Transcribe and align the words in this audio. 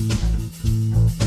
Hello, 0.00 0.14
friends. 0.14 1.17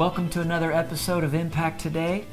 Welcome 0.00 0.30
to 0.30 0.40
another 0.40 0.72
episode 0.72 1.24
of 1.24 1.34
Impact 1.34 1.78
Today. 1.78 2.24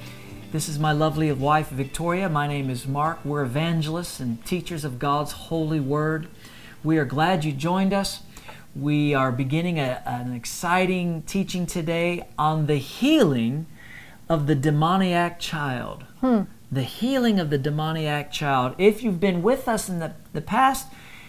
This 0.54 0.70
is 0.70 0.80
my 0.80 0.94
lovely 0.94 1.30
wife, 1.34 1.68
Victoria. 1.68 2.30
My 2.30 2.48
name 2.48 2.70
is 2.70 2.88
Mark. 2.88 3.26
We're 3.26 3.44
evangelists 3.44 4.22
and 4.22 4.44
teachers 4.46 4.86
of 4.86 5.00
God's 5.00 5.34
holy 5.34 5.82
word. 5.82 6.30
We 6.82 6.98
are 6.98 7.04
glad 7.04 7.44
you 7.44 7.52
joined 7.52 7.92
us. 7.92 8.22
We 8.74 9.14
are 9.14 9.34
beginning 9.34 9.80
a, 9.80 10.02
an 10.06 10.32
exciting 10.32 11.24
teaching 11.24 11.66
today 11.66 12.30
on 12.40 12.68
the 12.68 12.78
healing 12.78 13.66
of 14.30 14.48
the 14.48 14.56
demoniac 14.56 15.38
child. 15.38 16.06
Hmm. 16.22 16.44
The 16.72 16.84
healing 16.84 17.38
of 17.38 17.50
the 17.50 17.58
demoniac 17.58 18.32
child. 18.32 18.76
If 18.78 19.04
you've 19.04 19.20
been 19.20 19.44
with 19.44 19.68
us 19.68 19.90
in 19.90 20.00
the, 20.00 20.14
the 20.32 20.40
past, 20.40 20.88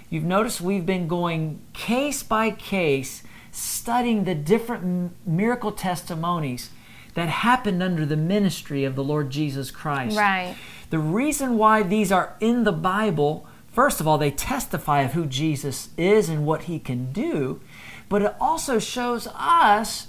you've 0.08 0.22
noticed 0.22 0.60
we've 0.60 0.86
been 0.86 1.08
going 1.08 1.62
case 1.72 2.22
by 2.22 2.52
case 2.52 3.24
studying 3.52 4.24
the 4.24 4.34
different 4.34 5.12
miracle 5.26 5.72
testimonies 5.72 6.70
that 7.14 7.28
happened 7.28 7.82
under 7.82 8.06
the 8.06 8.16
ministry 8.16 8.84
of 8.84 8.94
the 8.94 9.04
Lord 9.04 9.30
Jesus 9.30 9.70
Christ. 9.70 10.16
Right. 10.16 10.56
The 10.90 10.98
reason 10.98 11.58
why 11.58 11.82
these 11.82 12.12
are 12.12 12.36
in 12.40 12.64
the 12.64 12.72
Bible, 12.72 13.46
first 13.66 14.00
of 14.00 14.06
all, 14.06 14.18
they 14.18 14.30
testify 14.30 15.02
of 15.02 15.12
who 15.12 15.26
Jesus 15.26 15.88
is 15.96 16.28
and 16.28 16.46
what 16.46 16.64
he 16.64 16.78
can 16.78 17.12
do, 17.12 17.60
but 18.08 18.22
it 18.22 18.34
also 18.40 18.78
shows 18.78 19.26
us 19.34 20.08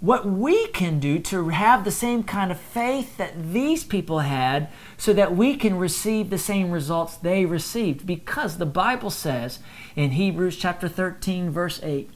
what 0.00 0.26
we 0.26 0.66
can 0.68 1.00
do 1.00 1.18
to 1.18 1.48
have 1.48 1.82
the 1.82 1.90
same 1.90 2.22
kind 2.22 2.50
of 2.50 2.60
faith 2.60 3.16
that 3.16 3.52
these 3.52 3.84
people 3.84 4.18
had 4.18 4.68
so 4.98 5.14
that 5.14 5.34
we 5.34 5.56
can 5.56 5.78
receive 5.78 6.28
the 6.28 6.36
same 6.36 6.70
results 6.70 7.16
they 7.16 7.46
received 7.46 8.04
because 8.04 8.58
the 8.58 8.66
bible 8.66 9.08
says 9.08 9.60
in 9.96 10.10
hebrews 10.10 10.58
chapter 10.58 10.88
13 10.88 11.48
verse 11.50 11.80
8 11.82 12.10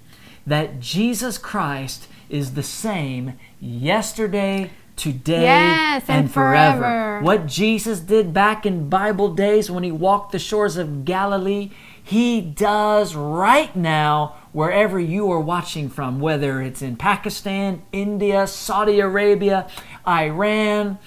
that 0.49 0.81
jesus 0.81 1.39
christ 1.39 2.09
is 2.29 2.55
the 2.55 2.63
same 2.63 3.39
yesterday 3.61 4.71
today 4.97 5.43
Yes, 5.43 6.05
and 6.09 6.31
forever. 6.31 7.21
what 7.23 7.47
jesus 7.47 8.01
did 8.01 8.35
back 8.35 8.67
in 8.67 8.89
bible 8.89 9.35
days 9.35 9.71
when 9.71 9.85
he 9.85 9.93
walked 9.93 10.33
the 10.33 10.39
shores 10.39 10.77
of 10.77 11.05
galilee 11.05 11.71
he 12.03 12.41
does 12.41 13.15
right 13.15 13.75
now 13.77 14.35
wherever 14.53 14.99
you 14.99 15.31
are 15.31 15.41
watching 15.41 15.91
from, 15.91 16.21
whether 16.21 16.63
it's 16.63 16.81
in 16.81 16.97
Pakistan, 16.97 17.83
India, 17.93 18.47
Saudi 18.47 18.99
Arabia, 18.99 19.69
Iran, 20.07 20.99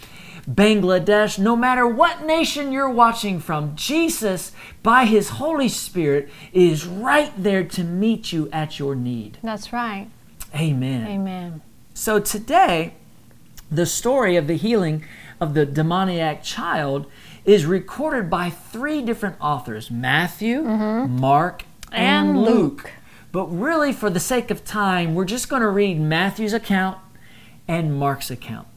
Bangladesh, 0.55 1.37
no 1.39 1.55
matter 1.55 1.85
what 1.85 2.25
nation 2.25 2.71
you're 2.71 2.89
watching 2.89 3.39
from, 3.39 3.75
Jesus, 3.75 4.51
by 4.83 5.05
His 5.05 5.29
Holy 5.29 5.69
Spirit, 5.69 6.29
is 6.51 6.85
right 6.85 7.31
there 7.37 7.63
to 7.63 7.83
meet 7.83 8.31
you 8.31 8.49
at 8.51 8.79
your 8.79 8.95
need. 8.95 9.37
That's 9.43 9.71
right. 9.71 10.07
Amen. 10.55 11.07
Amen. 11.07 11.61
So 11.93 12.19
today, 12.19 12.95
the 13.71 13.85
story 13.85 14.35
of 14.35 14.47
the 14.47 14.57
healing 14.57 15.05
of 15.39 15.53
the 15.53 15.65
demoniac 15.65 16.43
child 16.43 17.05
is 17.45 17.65
recorded 17.65 18.29
by 18.29 18.49
three 18.49 19.01
different 19.01 19.35
authors 19.39 19.89
Matthew, 19.89 20.61
mm-hmm. 20.61 21.19
Mark, 21.19 21.63
and, 21.91 22.29
And 22.29 22.41
Luke. 22.41 22.83
Luke. 22.83 22.91
But 23.31 23.45
really, 23.47 23.93
for 23.93 24.09
the 24.09 24.19
sake 24.19 24.51
of 24.51 24.65
time, 24.65 25.15
we're 25.15 25.25
just 25.25 25.49
going 25.49 25.61
to 25.61 25.69
read 25.69 25.99
Matthew's 25.99 26.53
account 26.53 26.97
and 27.67 27.97
Mark's 27.97 28.29
account. 28.29 28.67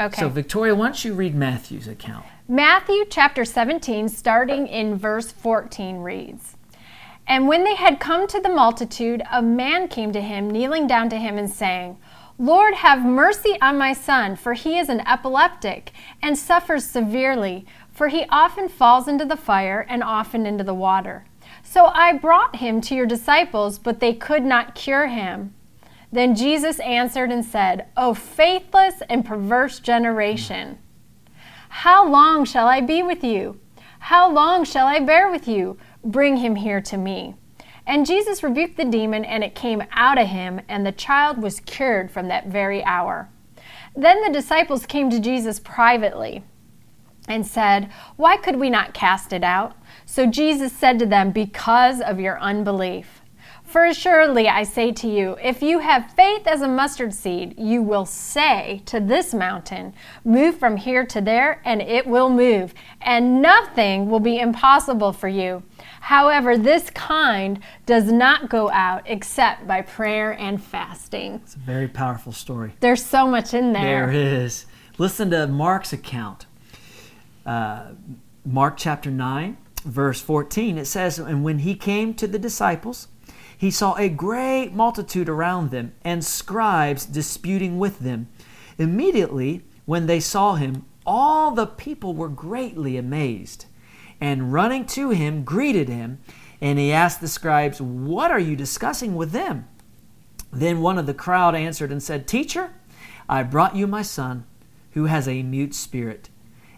Okay. 0.00 0.18
So, 0.18 0.30
Victoria, 0.30 0.74
why 0.74 0.86
don't 0.86 1.04
you 1.04 1.12
read 1.12 1.34
Matthew's 1.34 1.86
account? 1.86 2.24
Matthew 2.48 3.04
chapter 3.10 3.44
17, 3.44 4.08
starting 4.08 4.66
in 4.66 4.96
verse 4.96 5.30
14, 5.30 5.98
reads 5.98 6.56
And 7.26 7.46
when 7.46 7.64
they 7.64 7.74
had 7.74 8.00
come 8.00 8.26
to 8.28 8.40
the 8.40 8.48
multitude, 8.48 9.22
a 9.30 9.42
man 9.42 9.88
came 9.88 10.10
to 10.12 10.22
him, 10.22 10.50
kneeling 10.50 10.86
down 10.86 11.10
to 11.10 11.18
him 11.18 11.36
and 11.36 11.50
saying, 11.50 11.98
Lord, 12.38 12.76
have 12.76 13.04
mercy 13.04 13.58
on 13.60 13.76
my 13.76 13.92
son, 13.92 14.36
for 14.36 14.54
he 14.54 14.78
is 14.78 14.88
an 14.88 15.06
epileptic 15.06 15.92
and 16.22 16.38
suffers 16.38 16.86
severely, 16.86 17.66
for 17.92 18.08
he 18.08 18.24
often 18.30 18.70
falls 18.70 19.06
into 19.06 19.26
the 19.26 19.36
fire 19.36 19.84
and 19.86 20.02
often 20.02 20.46
into 20.46 20.64
the 20.64 20.72
water. 20.72 21.26
So 21.62 21.86
I 21.86 22.14
brought 22.14 22.56
him 22.56 22.80
to 22.80 22.94
your 22.94 23.04
disciples, 23.04 23.78
but 23.78 24.00
they 24.00 24.14
could 24.14 24.44
not 24.44 24.74
cure 24.74 25.08
him. 25.08 25.52
Then 26.12 26.34
Jesus 26.34 26.80
answered 26.80 27.30
and 27.30 27.44
said, 27.44 27.86
O 27.96 28.14
faithless 28.14 29.02
and 29.08 29.24
perverse 29.24 29.78
generation! 29.78 30.78
How 31.68 32.06
long 32.06 32.44
shall 32.44 32.66
I 32.66 32.80
be 32.80 33.02
with 33.02 33.22
you? 33.22 33.60
How 34.00 34.30
long 34.30 34.64
shall 34.64 34.86
I 34.86 34.98
bear 34.98 35.30
with 35.30 35.46
you? 35.46 35.78
Bring 36.02 36.38
him 36.38 36.56
here 36.56 36.80
to 36.80 36.96
me. 36.96 37.34
And 37.86 38.06
Jesus 38.06 38.42
rebuked 38.42 38.76
the 38.76 38.84
demon, 38.84 39.24
and 39.24 39.44
it 39.44 39.54
came 39.54 39.82
out 39.92 40.18
of 40.18 40.28
him, 40.28 40.60
and 40.68 40.84
the 40.84 40.92
child 40.92 41.38
was 41.38 41.60
cured 41.60 42.10
from 42.10 42.28
that 42.28 42.46
very 42.46 42.82
hour. 42.84 43.28
Then 43.96 44.22
the 44.22 44.32
disciples 44.32 44.86
came 44.86 45.10
to 45.10 45.20
Jesus 45.20 45.60
privately 45.60 46.44
and 47.28 47.46
said, 47.46 47.90
Why 48.16 48.36
could 48.36 48.56
we 48.56 48.70
not 48.70 48.94
cast 48.94 49.32
it 49.32 49.44
out? 49.44 49.76
So 50.06 50.26
Jesus 50.26 50.72
said 50.72 50.98
to 50.98 51.06
them, 51.06 51.30
Because 51.30 52.00
of 52.00 52.20
your 52.20 52.40
unbelief. 52.40 53.19
For 53.70 53.84
assuredly 53.84 54.48
I 54.48 54.64
say 54.64 54.90
to 54.90 55.06
you, 55.08 55.36
if 55.40 55.62
you 55.62 55.78
have 55.78 56.10
faith 56.14 56.44
as 56.48 56.60
a 56.60 56.66
mustard 56.66 57.14
seed, 57.14 57.56
you 57.56 57.82
will 57.82 58.04
say 58.04 58.82
to 58.86 58.98
this 58.98 59.32
mountain, 59.32 59.94
Move 60.24 60.58
from 60.58 60.76
here 60.76 61.06
to 61.06 61.20
there, 61.20 61.62
and 61.64 61.80
it 61.80 62.04
will 62.04 62.28
move, 62.28 62.74
and 63.00 63.40
nothing 63.40 64.10
will 64.10 64.18
be 64.18 64.40
impossible 64.40 65.12
for 65.12 65.28
you. 65.28 65.62
However, 66.00 66.58
this 66.58 66.90
kind 66.90 67.60
does 67.86 68.10
not 68.10 68.50
go 68.50 68.68
out 68.72 69.04
except 69.06 69.68
by 69.68 69.82
prayer 69.82 70.32
and 70.32 70.60
fasting. 70.60 71.34
It's 71.44 71.54
a 71.54 71.60
very 71.60 71.86
powerful 71.86 72.32
story. 72.32 72.72
There's 72.80 73.04
so 73.04 73.28
much 73.28 73.54
in 73.54 73.72
there. 73.72 74.10
There 74.10 74.42
is. 74.42 74.66
Listen 74.98 75.30
to 75.30 75.46
Mark's 75.46 75.92
account. 75.92 76.46
Uh, 77.46 77.92
Mark 78.44 78.76
chapter 78.76 79.12
9, 79.12 79.56
verse 79.84 80.20
14, 80.20 80.76
it 80.76 80.86
says, 80.86 81.20
And 81.20 81.44
when 81.44 81.60
he 81.60 81.76
came 81.76 82.14
to 82.14 82.26
the 82.26 82.38
disciples, 82.38 83.06
he 83.60 83.70
saw 83.70 83.94
a 83.96 84.08
great 84.08 84.72
multitude 84.72 85.28
around 85.28 85.70
them 85.70 85.92
and 86.02 86.24
scribes 86.24 87.04
disputing 87.04 87.78
with 87.78 87.98
them. 87.98 88.26
Immediately, 88.78 89.64
when 89.84 90.06
they 90.06 90.18
saw 90.18 90.54
him, 90.54 90.86
all 91.04 91.50
the 91.50 91.66
people 91.66 92.14
were 92.14 92.30
greatly 92.30 92.96
amazed, 92.96 93.66
and 94.18 94.50
running 94.50 94.86
to 94.86 95.10
him, 95.10 95.44
greeted 95.44 95.90
him. 95.90 96.20
And 96.62 96.78
he 96.78 96.90
asked 96.90 97.20
the 97.20 97.28
scribes, 97.28 97.82
What 97.82 98.30
are 98.30 98.38
you 98.38 98.56
discussing 98.56 99.14
with 99.14 99.32
them? 99.32 99.68
Then 100.50 100.80
one 100.80 100.96
of 100.96 101.04
the 101.04 101.12
crowd 101.12 101.54
answered 101.54 101.92
and 101.92 102.02
said, 102.02 102.26
Teacher, 102.26 102.72
I 103.28 103.42
brought 103.42 103.76
you 103.76 103.86
my 103.86 104.00
son, 104.00 104.46
who 104.92 105.04
has 105.04 105.28
a 105.28 105.42
mute 105.42 105.74
spirit, 105.74 106.30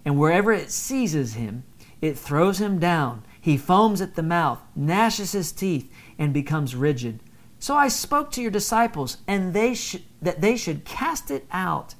and 0.04 0.18
wherever 0.18 0.50
it 0.50 0.72
seizes 0.72 1.34
him, 1.34 1.62
it 2.00 2.18
throws 2.18 2.60
him 2.60 2.80
down. 2.80 3.22
He 3.40 3.56
foams 3.56 4.00
at 4.00 4.14
the 4.14 4.22
mouth, 4.22 4.60
gnashes 4.76 5.32
his 5.32 5.50
teeth, 5.50 5.92
and 6.22 6.32
becomes 6.32 6.76
rigid. 6.76 7.18
So 7.58 7.76
I 7.76 7.88
spoke 7.88 8.30
to 8.32 8.42
your 8.42 8.52
disciples, 8.52 9.16
and 9.26 9.52
they 9.52 9.74
sh- 9.74 9.96
that 10.20 10.40
they 10.40 10.56
should 10.56 10.84
cast 10.84 11.32
it 11.32 11.46
out, 11.50 11.96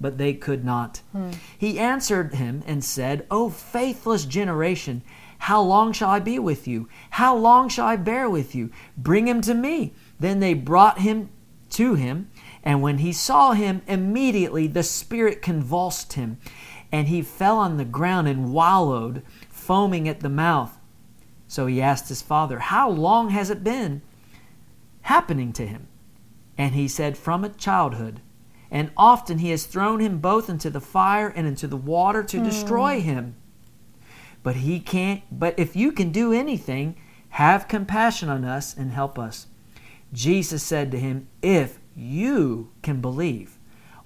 but 0.00 0.18
they 0.18 0.34
could 0.34 0.64
not. 0.64 1.02
Hmm. 1.12 1.30
He 1.56 1.78
answered 1.78 2.34
him 2.34 2.64
and 2.66 2.82
said, 2.82 3.26
O 3.30 3.48
faithless 3.48 4.24
generation, 4.24 5.02
how 5.38 5.62
long 5.62 5.92
shall 5.92 6.10
I 6.10 6.18
be 6.18 6.40
with 6.40 6.66
you? 6.66 6.88
How 7.10 7.36
long 7.36 7.68
shall 7.68 7.86
I 7.86 7.94
bear 7.94 8.28
with 8.28 8.56
you? 8.56 8.70
Bring 8.96 9.28
him 9.28 9.40
to 9.42 9.54
me. 9.54 9.94
Then 10.18 10.40
they 10.40 10.54
brought 10.54 10.98
him 10.98 11.30
to 11.70 11.94
him, 11.94 12.28
and 12.64 12.82
when 12.82 12.98
he 12.98 13.12
saw 13.12 13.52
him, 13.52 13.82
immediately 13.86 14.66
the 14.66 14.82
spirit 14.82 15.42
convulsed 15.42 16.14
him, 16.14 16.38
and 16.90 17.06
he 17.06 17.22
fell 17.22 17.56
on 17.56 17.76
the 17.76 17.84
ground 17.84 18.26
and 18.26 18.52
wallowed, 18.52 19.22
foaming 19.48 20.08
at 20.08 20.20
the 20.20 20.28
mouth. 20.28 20.79
So 21.50 21.66
he 21.66 21.82
asked 21.82 22.08
his 22.08 22.22
father, 22.22 22.60
How 22.60 22.88
long 22.88 23.30
has 23.30 23.50
it 23.50 23.64
been 23.64 24.02
happening 25.02 25.52
to 25.54 25.66
him? 25.66 25.88
And 26.56 26.76
he 26.76 26.86
said, 26.86 27.18
From 27.18 27.42
a 27.42 27.48
childhood. 27.48 28.20
And 28.70 28.92
often 28.96 29.38
he 29.38 29.50
has 29.50 29.66
thrown 29.66 29.98
him 29.98 30.20
both 30.20 30.48
into 30.48 30.70
the 30.70 30.80
fire 30.80 31.26
and 31.26 31.48
into 31.48 31.66
the 31.66 31.76
water 31.76 32.22
to 32.22 32.38
hmm. 32.38 32.44
destroy 32.44 33.00
him. 33.00 33.34
But 34.44 34.56
he 34.56 34.78
can't 34.78 35.24
but 35.32 35.58
if 35.58 35.74
you 35.74 35.90
can 35.90 36.12
do 36.12 36.32
anything, 36.32 36.94
have 37.30 37.66
compassion 37.66 38.28
on 38.28 38.44
us 38.44 38.72
and 38.76 38.92
help 38.92 39.18
us. 39.18 39.48
Jesus 40.12 40.62
said 40.62 40.92
to 40.92 41.00
him, 41.00 41.26
If 41.42 41.74
you 41.74 41.80
you 41.96 42.70
can 42.82 43.00
believe. 43.00 43.58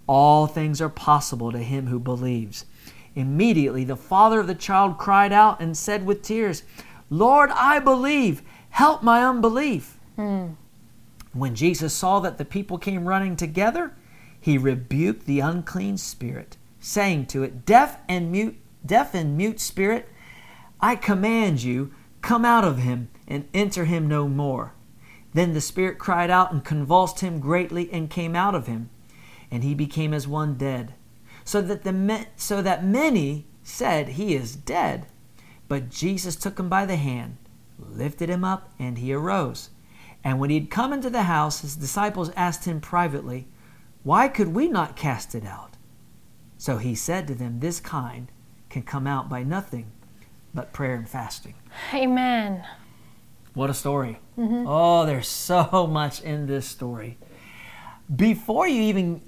All 0.07 0.47
things 0.47 0.81
are 0.81 0.89
possible 0.89 1.53
to 1.53 1.59
him 1.59 1.89
who 1.89 1.99
believes. 1.99 2.65
Immediately 3.15 3.85
the 3.85 3.97
father 3.97 4.41
of 4.41 4.47
the 4.47 4.55
child 4.55 4.97
cried 4.97 5.33
out 5.33 5.61
and 5.61 5.77
said 5.77 6.07
with 6.07 6.23
tears, 6.23 6.63
Lord, 7.19 7.51
I 7.51 7.79
believe. 7.79 8.43
Help 8.71 9.05
my 9.05 9.25
unbelief. 9.25 9.99
Hmm. 10.17 10.55
When 11.33 11.55
Jesus 11.55 11.95
saw 11.95 12.19
that 12.21 12.39
the 12.39 12.45
people 12.45 12.77
came 12.77 13.07
running 13.07 13.37
together, 13.37 13.95
he 14.41 14.59
rebuked 14.59 15.27
the 15.27 15.39
unclean 15.41 15.97
spirit, 15.97 16.57
saying 16.81 17.27
to 17.27 17.45
it, 17.45 17.65
Deaf 17.65 17.99
and 18.09 18.33
mute, 18.33 18.57
deaf 18.85 19.15
and 19.15 19.37
mute 19.37 19.61
spirit, 19.61 20.09
I 20.81 20.97
command 20.97 21.63
you, 21.63 21.95
come 22.21 22.45
out 22.45 22.65
of 22.65 22.79
him 22.79 23.11
and 23.29 23.49
enter 23.55 23.85
him 23.85 24.09
no 24.09 24.29
more. 24.29 24.75
Then 25.33 25.55
the 25.55 25.61
spirit 25.61 25.99
cried 25.99 26.31
out 26.31 26.53
and 26.53 26.65
convulsed 26.65 27.21
him 27.21 27.39
greatly 27.39 27.93
and 27.93 28.11
came 28.11 28.35
out 28.35 28.55
of 28.57 28.67
him, 28.67 28.91
and 29.51 29.63
he 29.63 29.75
became 29.75 30.13
as 30.13 30.27
one 30.27 30.55
dead. 30.55 30.95
So 31.45 31.63
that 31.63 31.85
the 31.85 32.27
so 32.37 32.61
that 32.61 32.85
many 32.85 33.47
said 33.63 34.11
he 34.11 34.35
is 34.35 34.57
dead. 34.57 35.07
But 35.69 35.91
Jesus 35.91 36.37
took 36.37 36.59
him 36.59 36.69
by 36.69 36.87
the 36.87 36.97
hand, 36.97 37.39
lifted 37.79 38.29
him 38.29 38.45
up, 38.45 38.71
and 38.79 38.99
he 38.99 39.13
arose. 39.13 39.71
And 40.23 40.39
when 40.39 40.51
he 40.51 40.59
had 40.59 40.71
come 40.71 40.93
into 40.93 41.11
the 41.11 41.25
house, 41.25 41.61
his 41.61 41.77
disciples 41.77 42.31
asked 42.37 42.65
him 42.65 42.81
privately, 42.81 43.47
Why 44.03 44.29
could 44.29 44.49
we 44.49 44.69
not 44.69 44.97
cast 44.97 45.35
it 45.35 45.45
out? 45.45 45.77
So 46.57 46.79
he 46.79 46.95
said 46.95 47.27
to 47.27 47.35
them, 47.35 47.61
This 47.61 47.81
kind 47.81 48.31
can 48.71 48.83
come 48.83 49.07
out 49.07 49.29
by 49.29 49.43
nothing 49.43 49.93
but 50.55 50.73
prayer 50.73 50.95
and 50.95 51.09
fasting. 51.09 51.55
Amen. 51.93 52.65
What 53.55 53.71
a 53.71 53.75
story. 53.75 54.19
Mm-hmm. 54.39 54.65
Oh, 54.67 55.07
there's 55.07 55.29
so 55.29 55.87
much 55.91 56.23
in 56.23 56.47
this 56.47 56.67
story. 56.67 57.19
Before 58.15 58.67
you 58.67 58.83
even 58.83 59.21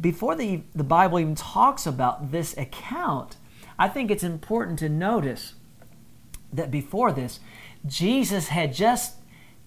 before 0.00 0.36
the 0.36 0.62
the 0.74 0.84
Bible 0.84 1.18
even 1.18 1.34
talks 1.34 1.86
about 1.86 2.30
this 2.30 2.56
account, 2.56 3.36
I 3.78 3.88
think 3.88 4.10
it's 4.10 4.24
important 4.24 4.78
to 4.80 4.88
notice 4.88 5.54
that 6.52 6.70
before 6.70 7.12
this, 7.12 7.40
Jesus 7.86 8.48
had 8.48 8.74
just 8.74 9.16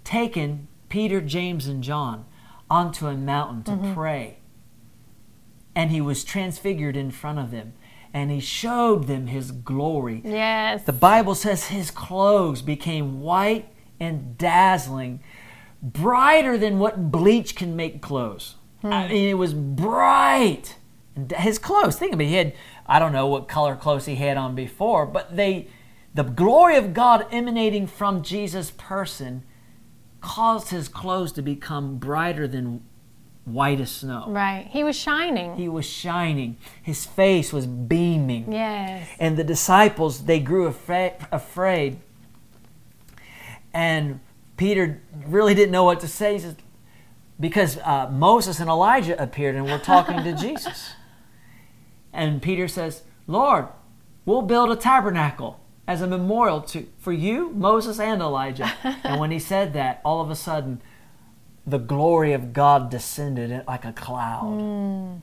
taken 0.03 0.67
Peter, 0.89 1.21
James, 1.21 1.67
and 1.67 1.83
John 1.83 2.25
onto 2.69 3.07
a 3.07 3.15
mountain 3.15 3.63
to 3.63 3.71
mm-hmm. 3.71 3.93
pray. 3.93 4.39
And 5.73 5.91
he 5.91 6.01
was 6.01 6.23
transfigured 6.23 6.97
in 6.97 7.11
front 7.11 7.39
of 7.39 7.51
them, 7.51 7.73
and 8.13 8.29
he 8.29 8.41
showed 8.41 9.07
them 9.07 9.27
his 9.27 9.51
glory. 9.51 10.21
Yes. 10.25 10.83
The 10.83 10.93
Bible 10.93 11.35
says 11.35 11.67
his 11.67 11.91
clothes 11.91 12.61
became 12.61 13.21
white 13.21 13.69
and 13.99 14.37
dazzling, 14.37 15.21
brighter 15.81 16.57
than 16.57 16.79
what 16.79 17.11
bleach 17.11 17.55
can 17.55 17.75
make 17.75 18.01
clothes. 18.01 18.55
I 18.83 19.05
hmm. 19.05 19.13
mean, 19.13 19.29
it 19.29 19.35
was 19.35 19.53
bright. 19.53 20.75
And 21.15 21.31
his 21.31 21.59
clothes, 21.59 21.97
think 21.97 22.13
of 22.13 22.21
it, 22.21 22.25
he 22.25 22.35
had, 22.35 22.53
I 22.87 22.99
don't 22.99 23.11
know 23.11 23.27
what 23.27 23.47
color 23.47 23.75
clothes 23.75 24.05
he 24.05 24.15
had 24.15 24.37
on 24.37 24.55
before, 24.55 25.05
but 25.05 25.35
they, 25.35 25.67
the 26.13 26.23
glory 26.23 26.77
of 26.77 26.93
God 26.93 27.27
emanating 27.31 27.87
from 27.87 28.23
Jesus' 28.23 28.71
person 28.71 29.43
caused 30.21 30.69
his 30.69 30.87
clothes 30.87 31.31
to 31.33 31.41
become 31.41 31.97
brighter 31.97 32.47
than 32.47 32.83
white 33.43 33.81
as 33.81 33.89
snow. 33.91 34.25
right. 34.29 34.67
He 34.69 34.83
was 34.83 34.95
shining. 34.95 35.55
He 35.55 35.67
was 35.67 35.85
shining. 35.85 36.57
His 36.81 37.05
face 37.05 37.51
was 37.51 37.65
beaming. 37.65 38.51
yes. 38.51 39.09
And 39.19 39.35
the 39.35 39.43
disciples, 39.43 40.25
they 40.25 40.39
grew 40.39 40.67
afraid, 40.67 41.13
afraid. 41.31 41.99
And 43.73 44.19
Peter 44.57 45.01
really 45.25 45.55
didn't 45.55 45.71
know 45.71 45.83
what 45.83 45.99
to 46.01 46.07
say. 46.07 46.33
He 46.33 46.39
says, 46.39 46.55
because 47.39 47.77
uh, 47.79 48.09
Moses 48.11 48.59
and 48.59 48.69
Elijah 48.69 49.21
appeared 49.21 49.55
and 49.55 49.65
were 49.65 49.79
talking 49.79 50.23
to 50.23 50.33
Jesus. 50.39 50.91
And 52.13 52.41
Peter 52.41 52.67
says, 52.67 53.03
Lord, 53.27 53.67
we'll 54.25 54.41
build 54.41 54.71
a 54.71 54.75
tabernacle 54.75 55.59
as 55.87 56.01
a 56.01 56.07
memorial 56.07 56.61
to, 56.61 56.87
for 56.99 57.11
you, 57.11 57.49
Moses, 57.51 57.99
and 57.99 58.21
Elijah. 58.21 58.71
and 59.03 59.19
when 59.19 59.31
he 59.31 59.39
said 59.39 59.73
that, 59.73 60.01
all 60.03 60.21
of 60.21 60.29
a 60.29 60.35
sudden, 60.35 60.81
the 61.65 61.79
glory 61.79 62.33
of 62.33 62.53
God 62.53 62.89
descended 62.89 63.63
like 63.67 63.85
a 63.85 63.93
cloud. 63.93 64.59
Hmm. 64.59 65.15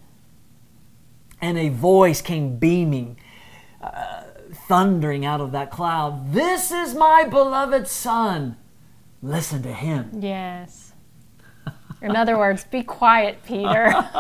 And 1.41 1.57
a 1.57 1.69
voice 1.69 2.21
came 2.21 2.57
beaming 2.57 3.17
uh, 3.81 4.25
thundering 4.53 5.25
out 5.25 5.41
of 5.41 5.53
that 5.53 5.71
cloud, 5.71 6.33
This 6.33 6.71
is 6.71 6.95
my 6.95 7.25
beloved 7.25 7.87
Son. 7.87 8.57
Listen 9.23 9.63
to 9.63 9.73
him. 9.73 10.11
Yes. 10.21 10.88
In 12.01 12.15
other 12.15 12.39
words, 12.39 12.65
be 12.65 12.83
quiet, 12.83 13.43
Peter. 13.45 13.93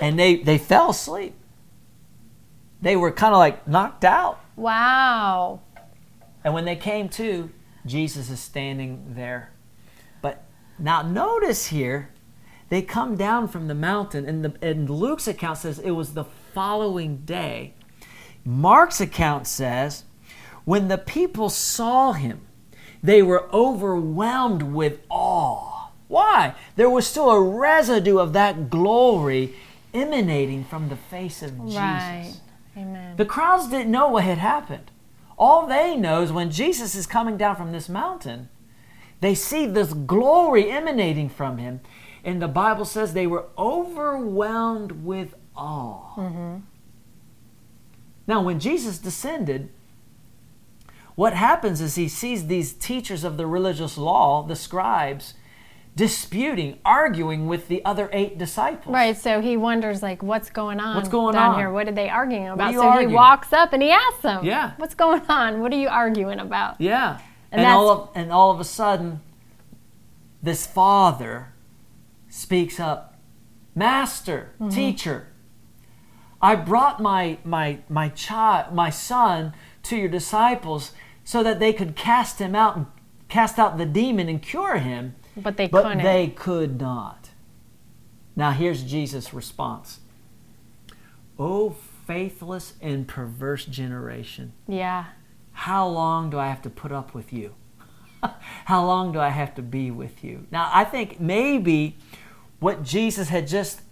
And 0.00 0.18
they, 0.18 0.36
they 0.36 0.58
fell 0.58 0.90
asleep. 0.90 1.34
They 2.82 2.96
were 2.96 3.10
kind 3.10 3.34
of 3.34 3.38
like 3.38 3.66
knocked 3.66 4.04
out. 4.04 4.40
wow. 4.56 5.60
And 6.44 6.54
when 6.54 6.64
they 6.64 6.76
came 6.76 7.08
to, 7.10 7.50
Jesus 7.86 8.30
is 8.30 8.38
standing 8.38 9.14
there. 9.16 9.50
But 10.22 10.44
now 10.78 11.02
notice 11.02 11.66
here, 11.66 12.10
they 12.68 12.82
come 12.82 13.16
down 13.16 13.48
from 13.48 13.66
the 13.66 13.74
mountain, 13.74 14.28
and, 14.28 14.44
the, 14.44 14.54
and 14.62 14.88
Luke's 14.88 15.26
account 15.26 15.58
says 15.58 15.80
it 15.80 15.90
was 15.92 16.14
the 16.14 16.24
following 16.24 17.18
day. 17.18 17.74
Mark's 18.44 19.00
account 19.00 19.48
says, 19.48 20.04
when 20.64 20.86
the 20.86 20.98
people 20.98 21.48
saw 21.48 22.12
him, 22.12 22.42
they 23.02 23.22
were 23.22 23.52
overwhelmed 23.52 24.62
with 24.62 25.00
awe. 25.08 25.75
Why? 26.08 26.54
There 26.76 26.90
was 26.90 27.06
still 27.06 27.30
a 27.30 27.40
residue 27.40 28.18
of 28.18 28.32
that 28.32 28.70
glory 28.70 29.54
emanating 29.92 30.64
from 30.64 30.88
the 30.88 30.96
face 30.96 31.42
of 31.42 31.56
Jesus. 31.66 32.40
Amen. 32.76 33.16
The 33.16 33.24
crowds 33.24 33.68
didn't 33.68 33.90
know 33.90 34.08
what 34.08 34.24
had 34.24 34.38
happened. 34.38 34.90
All 35.38 35.66
they 35.66 35.96
know 35.96 36.22
is 36.22 36.32
when 36.32 36.50
Jesus 36.50 36.94
is 36.94 37.06
coming 37.06 37.36
down 37.36 37.56
from 37.56 37.72
this 37.72 37.88
mountain, 37.88 38.48
they 39.20 39.34
see 39.34 39.66
this 39.66 39.92
glory 39.92 40.70
emanating 40.70 41.28
from 41.28 41.58
him. 41.58 41.80
And 42.24 42.42
the 42.42 42.48
Bible 42.48 42.84
says 42.84 43.12
they 43.12 43.26
were 43.26 43.46
overwhelmed 43.56 45.04
with 45.04 45.34
awe. 45.56 46.14
Mm-hmm. 46.16 46.56
Now, 48.26 48.42
when 48.42 48.58
Jesus 48.58 48.98
descended, 48.98 49.70
what 51.14 51.32
happens 51.32 51.80
is 51.80 51.94
he 51.94 52.08
sees 52.08 52.46
these 52.46 52.72
teachers 52.72 53.24
of 53.24 53.36
the 53.36 53.46
religious 53.46 53.96
law, 53.96 54.42
the 54.42 54.56
scribes, 54.56 55.34
disputing, 55.96 56.78
arguing 56.84 57.46
with 57.46 57.68
the 57.68 57.82
other 57.84 58.08
eight 58.12 58.36
disciples. 58.38 58.92
Right, 58.94 59.16
so 59.16 59.40
he 59.40 59.56
wonders 59.56 60.02
like 60.02 60.22
what's 60.22 60.50
going 60.50 60.78
on 60.78 60.94
What's 60.96 61.08
going 61.08 61.34
down 61.34 61.52
on? 61.54 61.58
here? 61.58 61.70
What 61.70 61.88
are 61.88 61.92
they 61.92 62.08
arguing 62.10 62.48
about? 62.48 62.74
so 62.74 62.82
arguing? 62.82 63.08
he 63.08 63.14
walks 63.14 63.52
up 63.52 63.72
and 63.72 63.82
he 63.82 63.90
asks 63.90 64.20
them, 64.20 64.44
Yeah. 64.44 64.72
What's 64.76 64.94
going 64.94 65.22
on? 65.28 65.60
What 65.60 65.72
are 65.72 65.76
you 65.78 65.88
arguing 65.88 66.38
about? 66.38 66.78
Yeah. 66.80 67.18
And 67.50 67.62
And, 67.62 67.70
all 67.70 67.88
of 67.90 68.08
and 68.14 68.30
all 68.30 68.50
of 68.50 68.60
a 68.60 68.64
sudden 68.64 69.20
this 70.42 70.66
father 70.66 71.52
speaks 72.28 72.78
up, 72.78 73.16
"Master, 73.74 74.52
Mm-hmm. 74.60 74.68
teacher, 74.70 75.28
I 76.42 76.54
brought 76.56 77.00
my 77.00 77.38
my 77.44 77.78
my 77.88 78.10
child, 78.10 78.74
my 78.74 78.90
son 78.90 79.54
to 79.84 79.96
your 79.96 80.08
disciples 80.08 80.92
so 81.24 81.42
that 81.42 81.58
they 81.58 81.72
could 81.72 81.96
cast 81.96 82.38
him 82.38 82.54
out 82.54 82.76
and 82.76 82.86
cast 83.28 83.58
out 83.58 83.78
the 83.78 83.86
demon 83.86 84.28
and 84.28 84.42
cure 84.42 84.76
him, 84.76 85.14
But 85.36 85.56
they 85.56 85.68
but 85.68 85.82
couldn't. 85.82 86.02
they 86.02 86.28
could 86.28 86.80
not." 86.80 87.30
Now 88.34 88.50
here's 88.52 88.82
Jesus' 88.82 89.32
response. 89.32 90.00
Oh, 91.38 91.76
faithless 92.06 92.74
and 92.80 93.06
perverse 93.06 93.64
generation, 93.66 94.52
yeah. 94.68 95.06
how 95.52 95.86
long 95.86 96.30
do 96.30 96.38
I 96.38 96.48
have 96.48 96.62
to 96.62 96.70
put 96.70 96.92
up 96.92 97.14
with 97.14 97.32
you? 97.32 97.54
how 98.64 98.84
long 98.86 99.12
do 99.12 99.18
I 99.20 99.28
have 99.28 99.54
to 99.56 99.62
be 99.62 99.90
with 99.90 100.24
you? 100.24 100.46
Now, 100.50 100.70
I 100.72 100.84
think 100.84 101.20
maybe 101.20 101.96
what 102.60 102.82
Jesus 102.82 103.28
had 103.28 103.46
just 103.46 103.82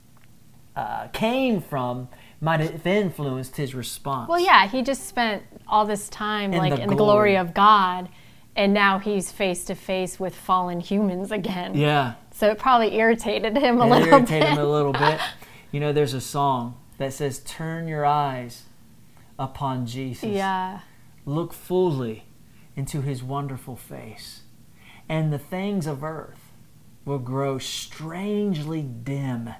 uh, 0.76 1.08
came 1.08 1.60
from 1.60 2.08
might 2.40 2.60
have 2.60 2.86
influenced 2.86 3.56
his 3.56 3.74
response. 3.74 4.28
Well, 4.28 4.40
yeah, 4.40 4.66
he 4.68 4.82
just 4.82 5.06
spent 5.06 5.42
all 5.66 5.84
this 5.86 6.08
time 6.08 6.52
In 6.52 6.58
like 6.58 6.74
the 6.74 6.82
in 6.82 6.88
the 6.88 6.94
glory 6.94 7.32
glory. 7.32 7.36
of 7.36 7.54
God, 7.54 8.08
and 8.56 8.72
now 8.74 8.98
he's 8.98 9.32
face 9.32 9.64
to 9.64 9.74
face 9.74 10.18
with 10.20 10.34
fallen 10.34 10.80
humans 10.80 11.30
again. 11.32 11.74
Yeah. 11.74 12.14
So 12.32 12.50
it 12.50 12.58
probably 12.58 12.94
irritated 12.96 13.56
him 13.56 13.80
a 13.80 13.86
It 13.86 13.90
little 13.90 14.08
irritated 14.08 14.28
bit. 14.40 14.48
him 14.52 14.58
a 14.58 14.66
little 14.66 14.92
bit. 14.92 15.20
You 15.72 15.80
know, 15.80 15.92
there's 15.92 16.14
a 16.14 16.20
song 16.20 16.78
that 16.98 17.12
says, 17.12 17.40
Turn 17.40 17.88
your 17.88 18.06
eyes 18.06 18.62
upon 19.40 19.86
Jesus. 19.86 20.28
Yeah. 20.28 20.80
Look 21.26 21.52
fully 21.52 22.26
into 22.76 23.00
his 23.00 23.24
wonderful 23.24 23.74
face, 23.74 24.42
and 25.08 25.32
the 25.32 25.38
things 25.38 25.88
of 25.88 26.04
earth 26.04 26.52
will 27.04 27.18
grow 27.18 27.58
strangely 27.58 28.82
dim 28.82 29.50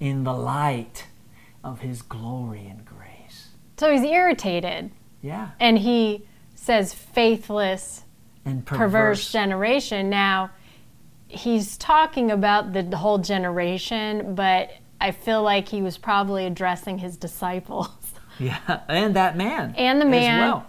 in 0.00 0.24
the 0.24 0.34
light 0.34 1.06
of 1.64 1.80
his 1.80 2.02
glory 2.02 2.66
and 2.66 2.84
grace. 2.84 3.48
So 3.78 3.90
he's 3.90 4.02
irritated, 4.02 4.90
Yeah. 5.22 5.50
and 5.58 5.78
he 5.78 6.26
says 6.54 6.92
faithless, 6.92 8.04
And 8.48 8.64
perverse 8.66 8.78
perverse. 8.90 9.32
generation. 9.32 10.08
Now, 10.10 10.50
he's 11.28 11.76
talking 11.76 12.30
about 12.30 12.72
the 12.72 12.96
whole 12.96 13.18
generation, 13.18 14.34
but 14.34 14.70
I 15.00 15.10
feel 15.12 15.42
like 15.42 15.68
he 15.68 15.82
was 15.82 15.98
probably 15.98 16.46
addressing 16.46 16.98
his 16.98 17.16
disciples. 17.16 17.88
Yeah, 18.40 18.82
and 18.88 19.16
that 19.16 19.36
man. 19.36 19.74
And 19.76 20.00
the 20.00 20.04
as 20.06 20.10
man. 20.12 20.40
well. 20.40 20.66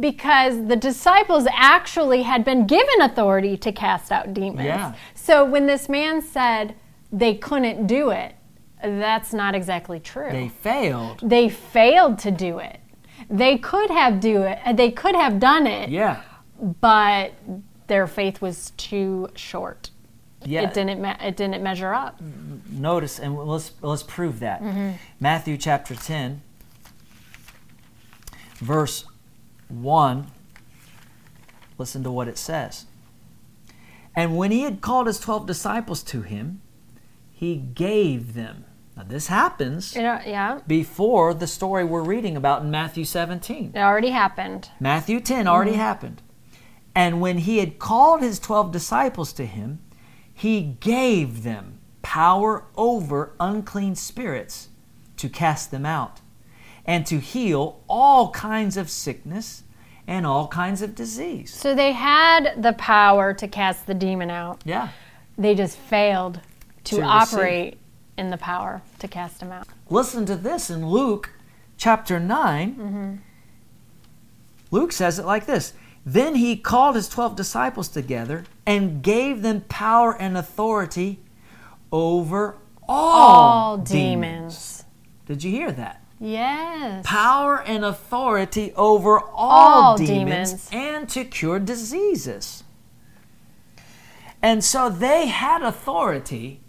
because 0.00 0.66
the 0.66 0.74
disciples 0.74 1.46
actually 1.52 2.22
had 2.22 2.44
been 2.44 2.66
given 2.66 3.00
authority 3.02 3.56
to 3.58 3.70
cast 3.70 4.10
out 4.10 4.34
demons. 4.34 4.64
Yeah. 4.66 4.94
So 5.14 5.44
when 5.44 5.66
this 5.66 5.88
man 5.88 6.20
said 6.22 6.74
they 7.12 7.36
couldn't 7.36 7.86
do 7.86 8.10
it, 8.10 8.34
that's 8.82 9.32
not 9.32 9.54
exactly 9.54 10.00
true. 10.00 10.28
They 10.32 10.48
failed. 10.48 11.20
They 11.22 11.48
failed 11.48 12.18
to 12.18 12.32
do 12.32 12.58
it. 12.58 12.80
They 13.30 13.58
could 13.58 13.90
have 13.90 14.18
do 14.18 14.42
it. 14.42 14.58
Uh, 14.64 14.72
they 14.72 14.90
could 14.90 15.14
have 15.14 15.38
done 15.38 15.68
it, 15.68 15.90
Yeah. 15.90 16.20
But 16.80 17.32
their 17.86 18.06
faith 18.06 18.40
was 18.40 18.72
too 18.76 19.28
short. 19.34 19.90
Yeah. 20.44 20.62
It 20.62 20.74
didn't. 20.74 21.04
It 21.04 21.36
didn't 21.36 21.62
measure 21.62 21.92
up. 21.94 22.20
Notice, 22.70 23.18
and 23.18 23.36
let's 23.38 23.72
let's 23.80 24.02
prove 24.02 24.40
that. 24.40 24.62
Mm-hmm. 24.62 24.90
Matthew 25.20 25.56
chapter 25.56 25.94
ten, 25.94 26.42
verse 28.56 29.04
one. 29.68 30.26
Listen 31.78 32.02
to 32.04 32.10
what 32.10 32.28
it 32.28 32.38
says. 32.38 32.84
And 34.14 34.36
when 34.36 34.50
he 34.52 34.62
had 34.62 34.80
called 34.80 35.06
his 35.06 35.18
twelve 35.18 35.46
disciples 35.46 36.02
to 36.04 36.22
him, 36.22 36.60
he 37.32 37.56
gave 37.56 38.34
them. 38.34 38.64
Now 38.96 39.02
this 39.02 39.26
happens 39.26 39.96
know, 39.96 40.20
yeah, 40.24 40.60
before 40.68 41.34
the 41.34 41.46
story 41.48 41.84
we're 41.84 42.04
reading 42.04 42.36
about 42.36 42.62
in 42.62 42.70
Matthew 42.70 43.04
17. 43.04 43.72
it 43.74 43.78
already 43.80 44.10
happened. 44.10 44.68
Matthew 44.78 45.18
10 45.20 45.48
already 45.48 45.72
Mm-hmm. 45.72 45.80
happened. 45.80 46.22
And 46.94 47.20
when 47.20 47.38
he 47.38 47.58
had 47.58 47.78
called 47.78 48.22
his 48.22 48.38
12 48.38 48.70
disciples 48.70 49.32
to 49.34 49.46
him, 49.46 49.80
he 50.32 50.76
gave 50.80 51.42
them 51.42 51.78
power 52.02 52.64
over 52.76 53.34
unclean 53.40 53.94
spirits 53.96 54.68
to 55.16 55.28
cast 55.28 55.70
them 55.70 55.86
out 55.86 56.20
and 56.84 57.06
to 57.06 57.18
heal 57.18 57.80
all 57.88 58.30
kinds 58.30 58.76
of 58.76 58.90
sickness 58.90 59.62
and 60.06 60.26
all 60.26 60.46
kinds 60.48 60.82
of 60.82 60.94
disease. 60.94 61.52
So 61.54 61.74
they 61.74 61.92
had 61.92 62.62
the 62.62 62.74
power 62.74 63.32
to 63.34 63.48
cast 63.48 63.86
the 63.86 63.94
demon 63.94 64.30
out. 64.30 64.60
Yeah. 64.64 64.90
They 65.38 65.54
just 65.54 65.78
failed 65.78 66.40
to, 66.84 66.96
To 66.96 67.02
receive. 67.02 67.08
operate 67.10 67.78
in 68.18 68.30
the 68.30 68.36
power 68.36 68.82
to 68.98 69.08
cast 69.08 69.40
him 69.40 69.50
out. 69.50 69.66
Listen 69.88 70.26
to 70.26 70.36
this 70.36 70.68
in 70.70 70.86
Luke 70.86 71.30
chapter 71.78 72.20
9. 72.20 72.74
Mm-hmm. 72.74 73.14
Luke 74.70 74.92
says 74.92 75.18
it 75.18 75.24
like 75.24 75.46
this 75.46 75.72
Then 76.06 76.34
he 76.34 76.56
called 76.56 76.96
his 76.96 77.08
12 77.08 77.34
disciples 77.36 77.88
together 77.88 78.44
and 78.66 79.02
gave 79.02 79.42
them 79.42 79.62
power 79.62 80.14
and 80.20 80.36
authority 80.36 81.20
over 81.90 82.56
all, 82.86 83.22
All 83.22 83.78
demons. 83.78 84.84
Did 85.26 85.42
you 85.42 85.50
hear 85.50 85.72
that? 85.72 86.02
Yes. 86.20 87.04
Power 87.06 87.60
and 87.62 87.84
authority 87.84 88.72
over 88.76 89.18
all, 89.18 89.82
All 89.92 89.96
demons, 89.96 90.50
demons. 90.50 90.68
and 90.72 91.08
to 91.08 91.24
cure 91.24 91.58
diseases. 91.58 92.64
And 94.42 94.62
so 94.62 94.90
they 94.90 95.26
had 95.28 95.62
authority. 95.62 96.60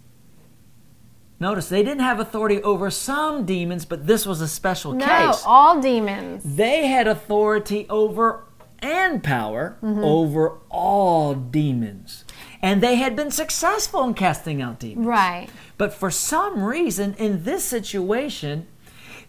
Notice 1.38 1.68
they 1.68 1.82
didn't 1.82 2.00
have 2.00 2.18
authority 2.18 2.62
over 2.62 2.90
some 2.90 3.44
demons, 3.44 3.84
but 3.84 4.06
this 4.06 4.24
was 4.24 4.40
a 4.40 4.48
special 4.48 4.94
no, 4.94 5.04
case. 5.04 5.42
all 5.44 5.78
demons. 5.82 6.56
They 6.56 6.86
had 6.86 7.06
authority 7.06 7.86
over 7.90 8.45
and 8.86 9.22
power 9.22 9.76
Mm-hmm. 9.82 10.04
over 10.04 10.58
all 10.70 11.34
demons. 11.34 12.24
And 12.62 12.82
they 12.82 12.96
had 12.96 13.14
been 13.16 13.30
successful 13.30 14.02
in 14.04 14.14
casting 14.14 14.62
out 14.62 14.78
demons. 14.80 15.06
Right. 15.06 15.48
But 15.76 15.92
for 15.92 16.10
some 16.10 16.62
reason, 16.62 17.14
in 17.18 17.44
this 17.44 17.64
situation, 17.64 18.66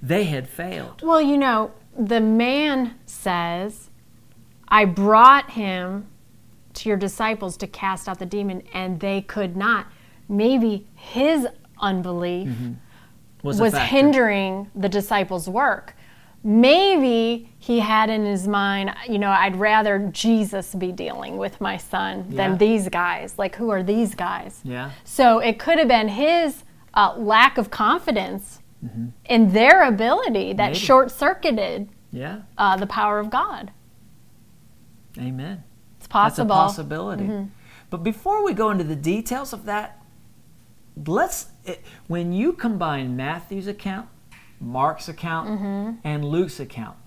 they 0.01 0.23
had 0.25 0.47
failed. 0.47 1.01
Well, 1.03 1.21
you 1.21 1.37
know, 1.37 1.71
the 1.97 2.21
man 2.21 2.95
says, 3.05 3.89
I 4.67 4.85
brought 4.85 5.51
him 5.51 6.07
to 6.75 6.89
your 6.89 6.97
disciples 6.97 7.57
to 7.57 7.67
cast 7.67 8.07
out 8.07 8.19
the 8.19 8.25
demon, 8.25 8.61
and 8.73 8.99
they 8.99 9.21
could 9.21 9.57
not. 9.57 9.87
Maybe 10.29 10.87
his 10.95 11.47
unbelief 11.79 12.49
Was, 13.43 13.59
was 13.59 13.75
hindering 13.75 14.69
the 14.75 14.89
disciples' 14.89 15.49
work. 15.49 15.95
Maybe 16.43 17.49
he 17.59 17.79
had 17.79 18.09
in 18.09 18.25
his 18.25 18.47
mind, 18.47 18.93
you 19.09 19.19
know, 19.19 19.31
I'd 19.31 19.55
rather 19.57 20.09
Jesus 20.13 20.73
be 20.75 20.91
dealing 20.91 21.37
with 21.37 21.59
my 21.59 21.77
son 21.77 22.25
Yeah. 22.29 22.35
than 22.49 22.57
these 22.57 22.87
guys. 22.89 23.37
Like, 23.37 23.55
who 23.55 23.69
are 23.69 23.83
these 23.83 24.15
guys? 24.15 24.61
Yeah. 24.63 24.91
So 25.03 25.39
it 25.39 25.59
could 25.59 25.77
have 25.77 25.87
been 25.87 26.07
his 26.09 26.63
uh, 26.93 27.15
lack 27.17 27.57
of 27.57 27.69
confidence 27.69 28.61
in 29.25 29.51
their 29.53 29.83
ability 29.83 30.53
that 30.53 30.75
short 30.77 31.11
circuited 31.11 31.89
Yeah. 32.11 32.41
uh, 32.57 32.77
the 32.77 32.87
power 32.87 33.19
of 33.19 33.29
God. 33.29 33.71
Amen. 35.17 35.63
It's 35.97 36.07
possible. 36.07 36.55
That's 36.55 36.73
a 36.77 36.83
possibility. 36.83 37.47
But 37.89 38.03
before 38.03 38.43
we 38.43 38.53
go 38.53 38.69
into 38.69 38.83
the 38.83 38.95
details 38.95 39.51
of 39.51 39.65
that, 39.65 40.01
let's 41.05 41.47
it, 41.65 41.83
when 42.07 42.31
you 42.31 42.53
combine 42.53 43.15
Matthew's 43.17 43.67
account, 43.67 44.07
Mark's 44.59 45.07
account, 45.07 45.49
mm-hmm. 45.49 45.91
and 46.03 46.25
Luke's 46.25 46.59
account, 46.59 46.97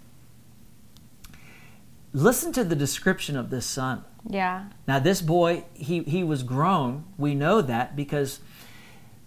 listen 2.12 2.52
to 2.52 2.64
the 2.64 2.76
description 2.76 3.36
of 3.36 3.50
this 3.50 3.66
son. 3.66 4.04
Yeah. 4.28 4.66
Now, 4.86 4.98
this 4.98 5.22
boy, 5.22 5.64
he, 5.74 6.02
he 6.02 6.22
was 6.22 6.42
grown. 6.42 7.04
We 7.16 7.34
know 7.34 7.62
that 7.62 7.96
because 7.96 8.40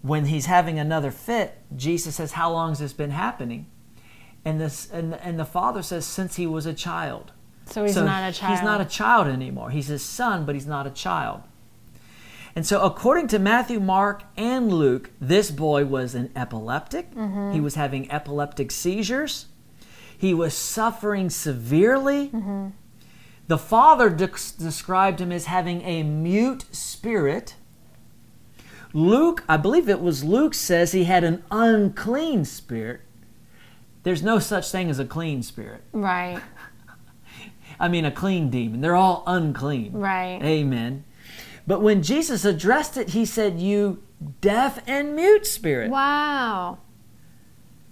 when 0.02 0.26
he's 0.26 0.46
having 0.46 0.78
another 0.78 1.10
fit, 1.10 1.58
Jesus 1.74 2.16
says, 2.16 2.32
How 2.32 2.52
long 2.52 2.70
has 2.70 2.78
this 2.78 2.92
been 2.92 3.10
happening? 3.10 3.66
And, 4.44 4.60
this, 4.60 4.88
and, 4.90 5.14
and 5.14 5.38
the 5.38 5.44
father 5.44 5.82
says, 5.82 6.04
Since 6.04 6.36
he 6.36 6.46
was 6.46 6.66
a 6.66 6.74
child. 6.74 7.32
So 7.66 7.84
he's 7.84 7.94
So 7.94 8.04
not 8.04 8.28
a 8.28 8.32
child. 8.32 8.54
He's 8.54 8.64
not 8.64 8.80
a 8.80 8.84
child 8.84 9.26
anymore. 9.26 9.70
He's 9.70 9.86
his 9.86 10.02
son, 10.02 10.44
but 10.44 10.54
he's 10.54 10.66
not 10.66 10.86
a 10.86 10.90
child. 10.90 11.42
And 12.56 12.64
so, 12.64 12.82
according 12.82 13.28
to 13.28 13.38
Matthew, 13.38 13.80
Mark, 13.80 14.22
and 14.36 14.72
Luke, 14.72 15.10
this 15.20 15.50
boy 15.50 15.84
was 15.84 16.14
an 16.14 16.30
epileptic. 16.36 17.12
Mm-hmm. 17.14 17.52
He 17.52 17.60
was 17.60 17.74
having 17.74 18.10
epileptic 18.12 18.70
seizures. 18.70 19.46
He 20.16 20.32
was 20.32 20.54
suffering 20.54 21.30
severely. 21.30 22.28
Mm-hmm. 22.28 22.68
The 23.48 23.58
father 23.58 24.08
de- 24.08 24.28
described 24.28 25.20
him 25.20 25.32
as 25.32 25.46
having 25.46 25.82
a 25.82 26.02
mute 26.04 26.64
spirit. 26.70 27.56
Luke, 28.92 29.42
I 29.48 29.56
believe 29.56 29.88
it 29.88 30.00
was 30.00 30.22
Luke, 30.22 30.54
says 30.54 30.92
he 30.92 31.04
had 31.04 31.24
an 31.24 31.42
unclean 31.50 32.44
spirit. 32.44 33.00
There's 34.04 34.22
no 34.22 34.38
such 34.38 34.70
thing 34.70 34.88
as 34.88 35.00
a 35.00 35.04
clean 35.04 35.42
spirit. 35.42 35.82
right. 35.92 36.40
I 37.80 37.88
mean, 37.88 38.04
a 38.04 38.12
clean 38.12 38.50
demon. 38.50 38.80
They're 38.80 38.94
all 38.94 39.24
unclean. 39.26 39.94
Right. 39.94 40.38
Amen. 40.40 41.02
But 41.66 41.80
when 41.80 42.02
Jesus 42.02 42.44
addressed 42.44 42.96
it, 42.96 43.10
he 43.10 43.24
said, 43.24 43.58
You 43.58 44.02
deaf 44.40 44.82
and 44.86 45.16
mute 45.16 45.46
spirit. 45.46 45.90
Wow. 45.90 46.78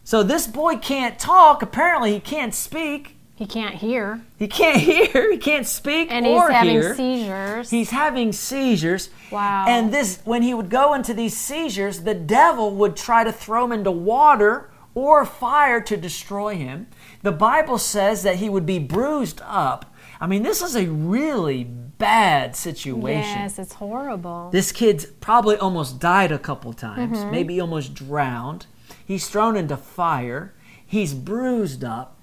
So 0.05 0.23
this 0.23 0.47
boy 0.47 0.77
can't 0.77 1.19
talk. 1.19 1.63
Apparently, 1.63 2.13
he 2.15 2.21
can't 2.21 2.55
speak. 2.55 3.17
He 3.35 3.47
can't 3.47 3.75
hear. 3.77 4.21
He 4.39 4.47
can't 4.47 4.77
hear. 4.81 5.33
He 5.33 5.39
can't 5.39 5.67
speak 5.67 6.09
And 6.11 6.27
he's 6.27 6.41
having 6.49 6.71
hear. 6.73 6.95
seizures. 6.95 7.71
He's 7.71 7.91
having 7.91 8.33
seizures. 8.33 9.11
Wow. 9.31 9.65
And 9.69 9.93
this, 9.93 10.21
when 10.25 10.43
he 10.43 10.55
would 10.55 10.71
go 10.71 10.95
into 10.95 11.15
these 11.15 11.37
seizures, 11.37 12.03
the 12.03 12.15
devil 12.15 12.73
would 12.77 12.95
try 12.97 13.25
to 13.25 13.33
throw 13.33 13.65
him 13.65 13.73
into 13.73 13.91
water 13.91 14.71
or 14.95 15.25
fire 15.25 15.81
to 15.81 15.97
destroy 15.97 16.55
him. 16.57 16.89
The 17.23 17.33
Bible 17.33 17.79
says 17.79 18.23
that 18.25 18.37
he 18.37 18.49
would 18.51 18.67
be 18.67 18.79
bruised 18.79 19.41
up. 19.45 19.87
I 20.21 20.27
mean, 20.27 20.43
this 20.43 20.61
is 20.63 20.77
a 20.77 20.87
really 20.87 21.69
bad 22.03 22.55
situation. 22.57 23.39
yes, 23.41 23.59
it's 23.59 23.75
horrible. 23.75 24.51
This 24.53 24.73
kid's 24.73 25.07
probably 25.07 25.57
almost 25.57 25.99
died 26.01 26.31
a 26.33 26.39
couple 26.39 26.73
times, 26.73 27.19
Mm-hmm. 27.19 27.31
maybe 27.31 27.61
almost 27.61 27.95
drowned. 27.95 28.67
He's 29.07 29.29
thrown 29.29 29.57
into 29.57 29.77
fire. 29.77 30.53
He's 30.85 31.15
bruised 31.15 31.83
up. 31.85 32.17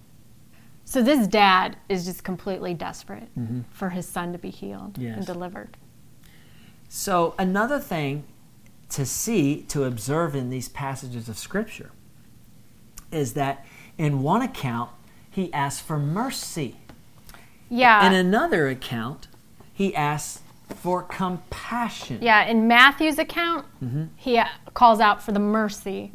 So 0.85 1.01
this 1.01 1.27
dad 1.27 1.77
is 1.87 2.05
just 2.05 2.23
completely 2.23 2.73
desperate 2.73 3.27
for 3.71 3.89
his 3.89 4.07
son 4.07 4.31
to 4.33 4.37
be 4.39 4.49
healed 4.49 4.97
Yes. 4.97 5.17
and 5.17 5.25
delivered. 5.25 5.77
So, 6.91 7.35
another 7.37 7.79
thing 7.79 8.23
to 8.89 9.05
see, 9.05 9.61
to 9.69 9.83
observe 9.83 10.35
in 10.35 10.49
these 10.49 10.67
passages 10.69 11.29
of 11.29 11.37
Scripture 11.37 11.91
is 13.11 13.33
that 13.33 13.63
in 13.99 14.23
one 14.23 14.41
account, 14.41 14.89
he 15.29 15.53
asks 15.53 15.79
for 15.81 15.99
mercy. 15.99 16.77
Yeah. 17.69 18.07
In 18.07 18.13
another 18.13 18.67
account, 18.67 19.27
he 19.79 19.95
asks 19.95 20.41
for 20.75 21.01
compassion. 21.03 22.19
yeah, 22.21 22.43
in 22.45 22.67
Matthew's 22.67 23.17
account, 23.17 23.65
Mm-hmm. 23.83 24.03
he 24.17 24.37
uh, 24.37 24.45
calls 24.73 24.99
out 24.99 25.23
for 25.23 25.31
the 25.31 25.39
mercy 25.39 26.11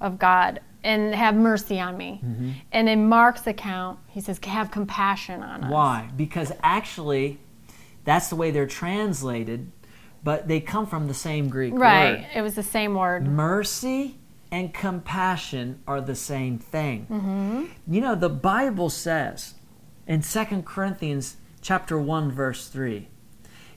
of 0.00 0.18
God 0.20 0.60
and 0.84 1.12
have 1.16 1.34
mercy 1.34 1.80
on 1.80 1.96
me. 1.96 2.20
Mm-hmm. 2.24 2.50
And 2.70 2.88
in 2.88 3.08
Mark's 3.08 3.46
account, 3.48 3.98
he 4.06 4.20
says, 4.20 4.38
have 4.44 4.70
compassion 4.70 5.42
on 5.42 5.64
us. 5.64 5.70
Why? 5.70 6.08
Because 6.16 6.52
actually, 6.62 7.40
that's 8.04 8.28
the 8.28 8.36
way 8.36 8.52
they're 8.52 8.66
translated. 8.68 9.72
but 10.24 10.46
they 10.48 10.60
come 10.60 10.86
from 10.86 11.06
the 11.08 11.14
same 11.14 11.48
Greek 11.48 11.72
Right. 11.74 12.18
word. 12.20 12.26
It 12.34 12.42
was 12.42 12.54
the 12.54 12.62
same 12.62 12.94
word. 12.94 13.26
Mercy 13.26 14.16
and 14.52 14.72
compassion 14.72 15.80
are 15.86 16.00
the 16.00 16.14
same 16.14 16.58
thing. 16.58 17.68
You 17.88 18.00
know, 18.00 18.14
the 18.14 18.28
Bible 18.28 18.90
says 18.90 19.54
in 20.06 20.22
2 20.22 20.62
Corinthians 20.62 21.36
chapter 21.68 22.00
1 22.00 22.32
verse 22.32 22.66
3, 22.68 23.08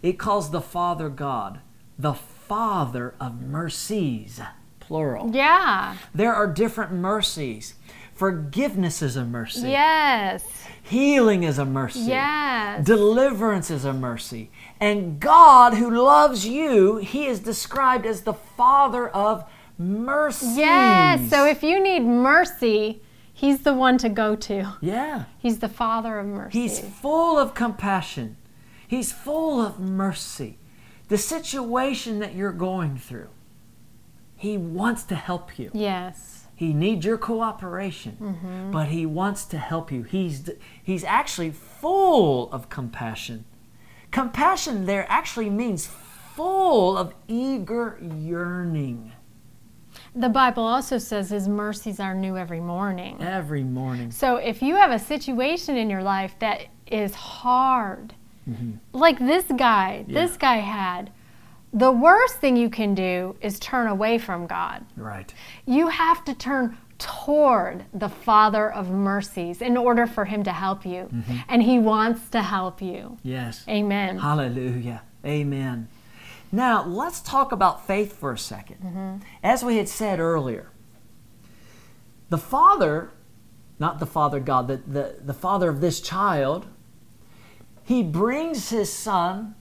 it 0.01 0.13
calls 0.17 0.51
the 0.51 0.61
Father 0.61 1.09
God 1.09 1.59
the 1.99 2.13
Father 2.13 3.15
of 3.19 3.41
mercies, 3.41 4.39
plural. 4.79 5.35
Yeah. 5.35 5.97
There 6.15 6.33
are 6.33 6.47
different 6.47 6.93
mercies. 6.93 7.75
Forgiveness 8.13 9.01
is 9.01 9.17
a 9.17 9.25
mercy. 9.25 9.71
Yes. 9.71 10.45
Healing 10.81 11.43
is 11.43 11.59
a 11.59 11.65
mercy. 11.65 11.99
Yes. 12.03 12.85
Deliverance 12.85 13.69
is 13.69 13.83
a 13.83 13.91
mercy. 13.91 14.51
And 14.79 15.19
God, 15.19 15.73
who 15.73 15.89
loves 15.89 16.47
you, 16.47 16.95
He 16.95 17.25
is 17.25 17.41
described 17.41 18.05
as 18.05 18.21
the 18.21 18.33
Father 18.33 19.09
of 19.09 19.43
mercies. 19.77 20.55
Yes. 20.55 21.29
So 21.29 21.45
if 21.45 21.61
you 21.61 21.83
need 21.83 22.03
mercy, 22.03 23.01
he's 23.41 23.59
the 23.63 23.73
one 23.73 23.97
to 23.97 24.09
go 24.09 24.35
to. 24.35 24.73
Yeah. 24.81 25.25
He's 25.39 25.59
the 25.59 25.69
father 25.69 26.19
of 26.19 26.27
mercy. 26.27 26.59
He's 26.61 26.79
full 26.79 27.37
of 27.37 27.53
compassion, 27.53 28.37
He's 28.87 29.11
full 29.11 29.61
of 29.61 29.79
mercy. 29.79 30.57
The 31.07 31.17
situation 31.17 32.19
that 32.19 32.33
you're 32.35 32.51
going 32.69 32.97
through, 32.97 33.29
He 34.35 34.57
wants 34.57 35.03
to 35.11 35.15
help 35.15 35.59
you. 35.59 35.69
yes. 35.73 36.37
He 36.55 36.73
needs 36.73 37.03
your 37.05 37.17
cooperation, 37.17 38.17
Mm-hmm. 38.21 38.71
but 38.71 38.87
he 38.89 39.03
wants 39.07 39.45
to 39.45 39.57
help 39.57 39.91
you. 39.91 40.03
He's 40.03 40.47
he's 40.83 41.03
actually 41.03 41.49
full 41.51 42.51
of 42.53 42.69
compassion. 42.69 43.45
Compassion 44.11 44.85
there 44.85 45.05
actually 45.09 45.49
means 45.49 45.87
full 46.35 46.95
of 46.97 47.15
eager 47.27 47.97
yearning 48.01 49.11
The 50.15 50.29
Bible 50.29 50.63
also 50.63 50.97
says 50.97 51.29
his 51.29 51.47
mercies 51.47 51.99
are 51.99 52.13
new 52.13 52.37
every 52.37 52.59
morning. 52.59 53.21
every 53.21 53.63
morning. 53.63 54.11
So 54.11 54.35
if 54.35 54.61
you 54.61 54.75
have 54.75 54.91
a 54.91 54.99
situation 54.99 55.77
in 55.77 55.89
your 55.89 56.03
life 56.03 56.35
that 56.39 56.67
is 56.87 57.15
hard, 57.15 58.13
mm-hmm. 58.49 58.73
like 58.91 59.19
this 59.19 59.45
guy, 59.55 60.05
this 60.07 60.35
guy 60.35 60.57
had, 60.57 61.11
the 61.73 61.91
worst 61.91 62.35
thing 62.35 62.57
you 62.57 62.69
can 62.69 62.93
do 62.93 63.37
is 63.39 63.57
turn 63.59 63.87
away 63.87 64.17
from 64.17 64.47
God. 64.47 64.85
Right. 64.97 65.33
You 65.65 65.87
have 65.87 66.25
to 66.25 66.33
turn 66.33 66.77
toward 66.97 67.85
the 67.93 68.09
Father 68.09 68.71
of 68.71 68.89
mercies 68.89 69.61
in 69.61 69.77
order 69.77 70.05
for 70.05 70.25
him 70.25 70.43
to 70.43 70.51
help 70.51 70.85
you. 70.85 71.09
Mm-hmm. 71.11 71.37
And 71.47 71.63
he 71.63 71.79
wants 71.79 72.29
to 72.29 72.41
help 72.41 72.81
you. 72.81 73.17
Yes. 73.23 73.63
Amen. 73.67 74.19
Hallelujah. 74.19 75.01
Amen. 75.25 75.87
Now, 76.51 76.85
let's 76.85 77.21
talk 77.21 77.51
about 77.51 77.87
faith 77.87 78.17
for 78.17 78.31
a 78.31 78.35
2nd 78.35 78.83
mm-hmm. 78.83 79.17
As 79.43 79.63
we 79.63 79.77
had 79.77 79.87
said 79.87 80.19
earlier, 80.19 80.71
the 82.29 82.37
Father, 82.37 83.11
not 83.79 83.99
the 83.99 84.05
Father 84.05 84.39
God, 84.39 84.67
the, 84.67 84.77
the, 84.77 85.15
the 85.21 85.33
Father 85.33 85.69
of 85.69 85.81
this 85.81 86.01
child, 86.01 86.67
he 87.83 88.03
brings 88.03 88.69
his 88.69 88.91
son 88.91 89.55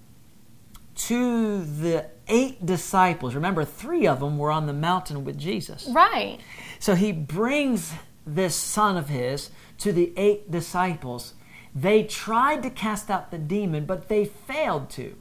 to 0.95 1.65
the 1.65 2.07
eight 2.29 2.65
disciples. 2.67 3.35
Remember, 3.35 3.65
three 3.65 4.07
of 4.07 4.21
them 4.21 4.39
were 4.39 4.51
on 4.51 4.67
the 4.67 4.73
mountain 4.73 5.25
with 5.25 5.39
Jesus. 5.39 5.89
Right. 5.91 6.39
So 6.79 6.95
he 6.95 7.13
brings 7.13 7.93
this 8.27 8.55
son 8.55 8.97
of 8.97 9.09
his 9.09 9.51
to 9.79 9.93
the 9.93 10.13
eight 10.17 10.51
disciples. 10.51 11.35
They 11.75 12.03
tried 12.03 12.63
to 12.65 12.71
cast 12.71 13.11
out 13.11 13.31
the 13.31 13.39
demon, 13.39 13.87
but 13.87 14.09
they 14.09 14.25
failed 14.25 14.91
to. 14.91 15.17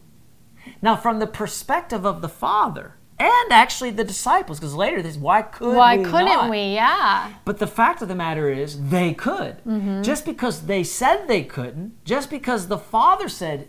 Now, 0.82 0.96
from 0.96 1.20
the 1.20 1.28
perspective 1.28 2.06
of 2.06 2.22
the 2.22 2.30
Father 2.30 2.96
and 3.20 3.51
actually 3.51 3.92
the 3.92 4.04
disciples, 4.04 4.60
because 4.60 4.74
later 4.74 5.01
this, 5.01 5.18
why 5.18 5.42
could 5.42 5.75
Why 5.75 5.98
we 5.98 6.04
couldn't 6.04 6.28
not? 6.28 6.50
we? 6.50 6.74
Yeah. 6.74 7.34
But 7.44 7.58
the 7.58 7.68
fact 7.68 8.01
of 8.01 8.07
the 8.07 8.16
matter 8.16 8.50
is, 8.50 8.90
they 8.90 9.14
could. 9.14 9.57
Mm-hmm. 9.66 10.03
Just 10.03 10.25
because 10.25 10.68
they 10.68 10.83
said 10.83 11.27
they 11.27 11.44
couldn't, 11.44 12.03
just 12.05 12.29
because 12.29 12.68
the 12.68 12.77
Father 12.77 13.27
said 13.27 13.68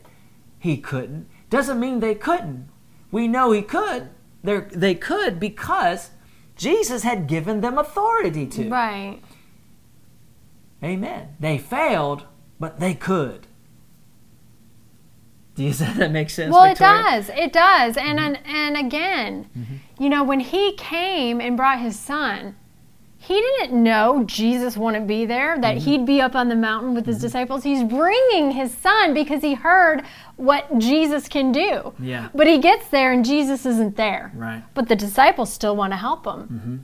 he 0.59 0.77
couldn't, 0.77 1.29
doesn't 1.49 1.81
mean 1.81 1.99
they 1.99 2.14
couldn't. 2.14 2.69
We 3.11 3.27
know 3.27 3.51
he 3.51 3.62
could. 3.62 4.11
They're, 4.45 4.69
they 4.73 4.95
could 4.95 5.41
because 5.41 6.11
Jesus 6.57 7.03
had 7.03 7.27
given 7.27 7.61
them 7.61 7.77
authority 7.77 8.47
to. 8.47 8.69
Right. 8.69 9.21
Amen. 10.83 11.35
They 11.41 11.59
failed, 11.59 12.25
but 12.61 12.79
they 12.79 12.95
could. 12.95 13.47
Do 15.55 15.65
you 15.65 15.73
say 15.81 15.93
that 15.95 16.11
makes 16.13 16.35
sense? 16.35 16.53
Well, 16.53 16.65
it 16.65 16.79
does. 16.79 17.29
It 17.31 17.53
does. 17.53 17.97
And 17.97 18.19
Mm-hmm. 18.19 18.35
and, 18.47 18.77
and 18.77 18.87
again, 18.87 19.81
you 19.99 20.09
know, 20.09 20.25
when 20.25 20.41
he 20.41 20.73
came 20.77 21.41
and 21.41 21.57
brought 21.57 21.81
his 21.81 21.99
son, 21.99 22.57
he 23.19 23.35
didn't 23.59 23.83
know 23.83 24.25
Jesus 24.25 24.77
wouldn't 24.79 25.07
be 25.07 25.27
there, 25.27 25.59
that 25.61 25.77
Mm-hmm. 25.77 25.85
he'd 25.85 26.07
be 26.07 26.21
up 26.23 26.35
on 26.35 26.49
the 26.49 26.57
mountain 26.57 26.95
with 26.95 27.05
his 27.05 27.21
disciples. 27.21 27.63
He's 27.65 27.85
bringing 27.85 28.53
his 28.53 28.73
son 28.73 29.13
because 29.13 29.43
he 29.43 29.55
heard 29.55 30.03
what 30.37 30.79
Jesus 30.79 31.29
can 31.29 31.53
do. 31.53 31.93
Yeah. 31.99 32.29
But 32.35 32.47
he 32.47 32.57
gets 32.59 32.89
there 32.89 33.13
and 33.13 33.23
Jesus 33.25 33.67
isn't 33.67 33.97
there. 33.97 34.33
Right. 34.35 34.65
But 34.73 34.89
the 34.89 34.97
disciples 34.97 35.53
still 35.53 35.77
want 35.77 35.93
to 35.93 35.99
help 35.99 36.25
him. 36.27 36.41
Mm-hmm. 36.49 36.77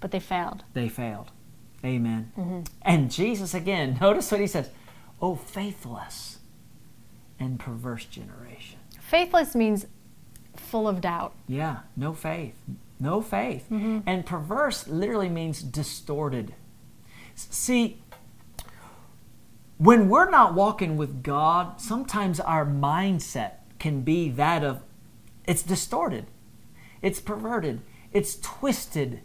But 0.00 0.10
they 0.10 0.18
failed. 0.20 0.64
They 0.74 0.88
failed. 0.88 1.30
Amen. 1.84 2.32
Mm-hmm. 2.36 2.60
And 2.82 3.10
Jesus 3.10 3.54
again, 3.54 3.96
notice 4.00 4.32
what 4.32 4.40
he 4.40 4.46
says 4.48 4.70
Oh, 5.22 5.36
faithless 5.36 6.38
and 7.38 7.58
perverse 7.58 8.04
generation. 8.04 8.78
Faithless 9.00 9.54
means 9.54 9.86
full 10.56 10.88
of 10.88 11.00
doubt. 11.00 11.34
Yeah, 11.46 11.80
no 11.96 12.12
faith. 12.12 12.54
No 13.00 13.20
faith. 13.20 13.66
Mm-hmm. 13.70 14.00
And 14.06 14.24
perverse 14.24 14.88
literally 14.88 15.28
means 15.28 15.62
distorted. 15.62 16.54
See, 17.34 18.02
when 19.78 20.08
we're 20.08 20.30
not 20.30 20.54
walking 20.54 20.96
with 20.96 21.22
God, 21.22 21.80
sometimes 21.80 22.38
our 22.40 22.64
mindset 22.64 23.54
can 23.78 24.02
be 24.02 24.30
that 24.30 24.64
of 24.64 24.80
it's 25.46 25.62
distorted, 25.62 26.26
it's 27.02 27.20
perverted, 27.20 27.80
it's 28.12 28.36
twisted. 28.36 29.20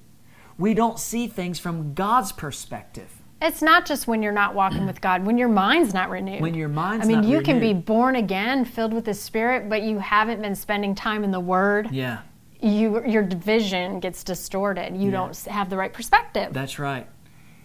We 0.57 0.73
don't 0.73 0.99
see 0.99 1.27
things 1.27 1.59
from 1.59 1.93
God's 1.93 2.33
perspective. 2.33 3.18
It's 3.41 3.61
not 3.61 3.85
just 3.85 4.05
when 4.07 4.21
you're 4.21 4.33
not 4.33 4.53
walking 4.53 4.85
with 4.85 4.99
God, 4.99 5.25
when 5.25 5.37
your 5.37 5.47
mind's 5.47 5.93
not 5.93 6.09
renewed. 6.09 6.41
When 6.41 6.53
your 6.55 6.67
mind's 6.67 7.05
I 7.05 7.07
mean, 7.07 7.23
you 7.23 7.41
can 7.41 7.59
be 7.59 7.73
born 7.73 8.15
again, 8.17 8.65
filled 8.65 8.93
with 8.93 9.05
the 9.05 9.13
Spirit, 9.13 9.69
but 9.69 9.81
you 9.81 9.99
haven't 9.99 10.41
been 10.41 10.55
spending 10.55 10.93
time 10.93 11.23
in 11.23 11.31
the 11.31 11.39
Word. 11.39 11.89
Yeah, 11.91 12.19
You, 12.61 13.05
your 13.05 13.23
vision 13.23 14.01
gets 14.01 14.23
distorted. 14.25 14.93
You 14.97 15.05
Yeah. 15.05 15.11
don't 15.11 15.37
have 15.45 15.69
the 15.69 15.77
right 15.77 15.93
perspective. 15.93 16.51
that's 16.51 16.77
right. 16.79 17.07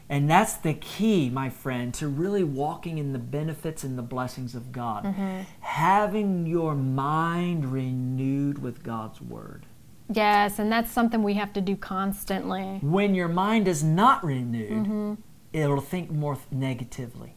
And 0.08 0.30
that's 0.30 0.52
the 0.54 0.74
key, 0.74 1.30
my 1.30 1.48
friend, 1.48 1.92
to 1.94 2.06
really 2.08 2.44
walking 2.44 2.98
in 2.98 3.12
the 3.14 3.18
benefits 3.18 3.82
and 3.84 3.96
the 3.98 4.02
blessings 4.02 4.54
of 4.54 4.70
God. 4.70 5.12
Having 5.60 6.46
your 6.46 6.74
mind 6.74 7.72
renewed 7.72 8.62
with 8.62 8.82
God's 8.84 9.20
Word. 9.20 9.66
yes, 10.12 10.58
and 10.58 10.70
that's 10.70 10.92
something 10.92 11.22
we 11.22 11.34
have 11.34 11.52
to 11.54 11.60
do 11.62 11.74
constantly. 11.74 12.78
When 12.82 13.14
your 13.14 13.28
mind 13.28 13.66
is 13.66 13.82
not 13.82 14.22
renewed, 14.24 14.70
Mm-hmm. 14.86 15.14
It'll 15.54 15.80
think 15.80 16.10
more 16.10 16.36
negatively. 16.50 17.34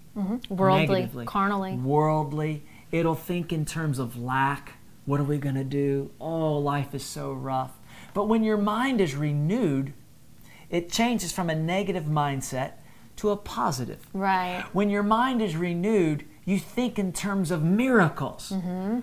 Worldly, 0.49 1.01
Negatively. 1.01 1.25
carnally. 1.25 1.73
Worldly. 1.75 2.63
It'll 2.91 3.15
think 3.15 3.53
in 3.53 3.63
terms 3.65 3.99
of 3.99 4.17
lack. 4.19 4.73
What 5.05 5.19
are 5.19 5.23
we 5.23 5.37
going 5.37 5.55
to 5.55 5.63
do? 5.63 6.09
Oh, 6.19 6.57
life 6.57 6.93
is 6.95 7.05
so 7.05 7.31
rough. 7.31 7.73
But 8.13 8.27
when 8.27 8.43
your 8.43 8.57
mind 8.57 8.99
is 8.99 9.15
renewed, 9.15 9.93
it 10.69 10.91
changes 10.91 11.31
from 11.31 11.49
a 11.49 11.55
negative 11.55 12.05
mindset 12.05 12.71
to 13.17 13.29
a 13.29 13.37
positive. 13.37 14.07
Right. 14.11 14.65
When 14.73 14.89
your 14.89 15.03
mind 15.03 15.41
is 15.41 15.55
renewed, 15.55 16.25
you 16.45 16.57
think 16.57 16.97
in 16.97 17.13
terms 17.13 17.51
of 17.51 17.63
miracles. 17.63 18.51
Mm-hmm. 18.55 19.01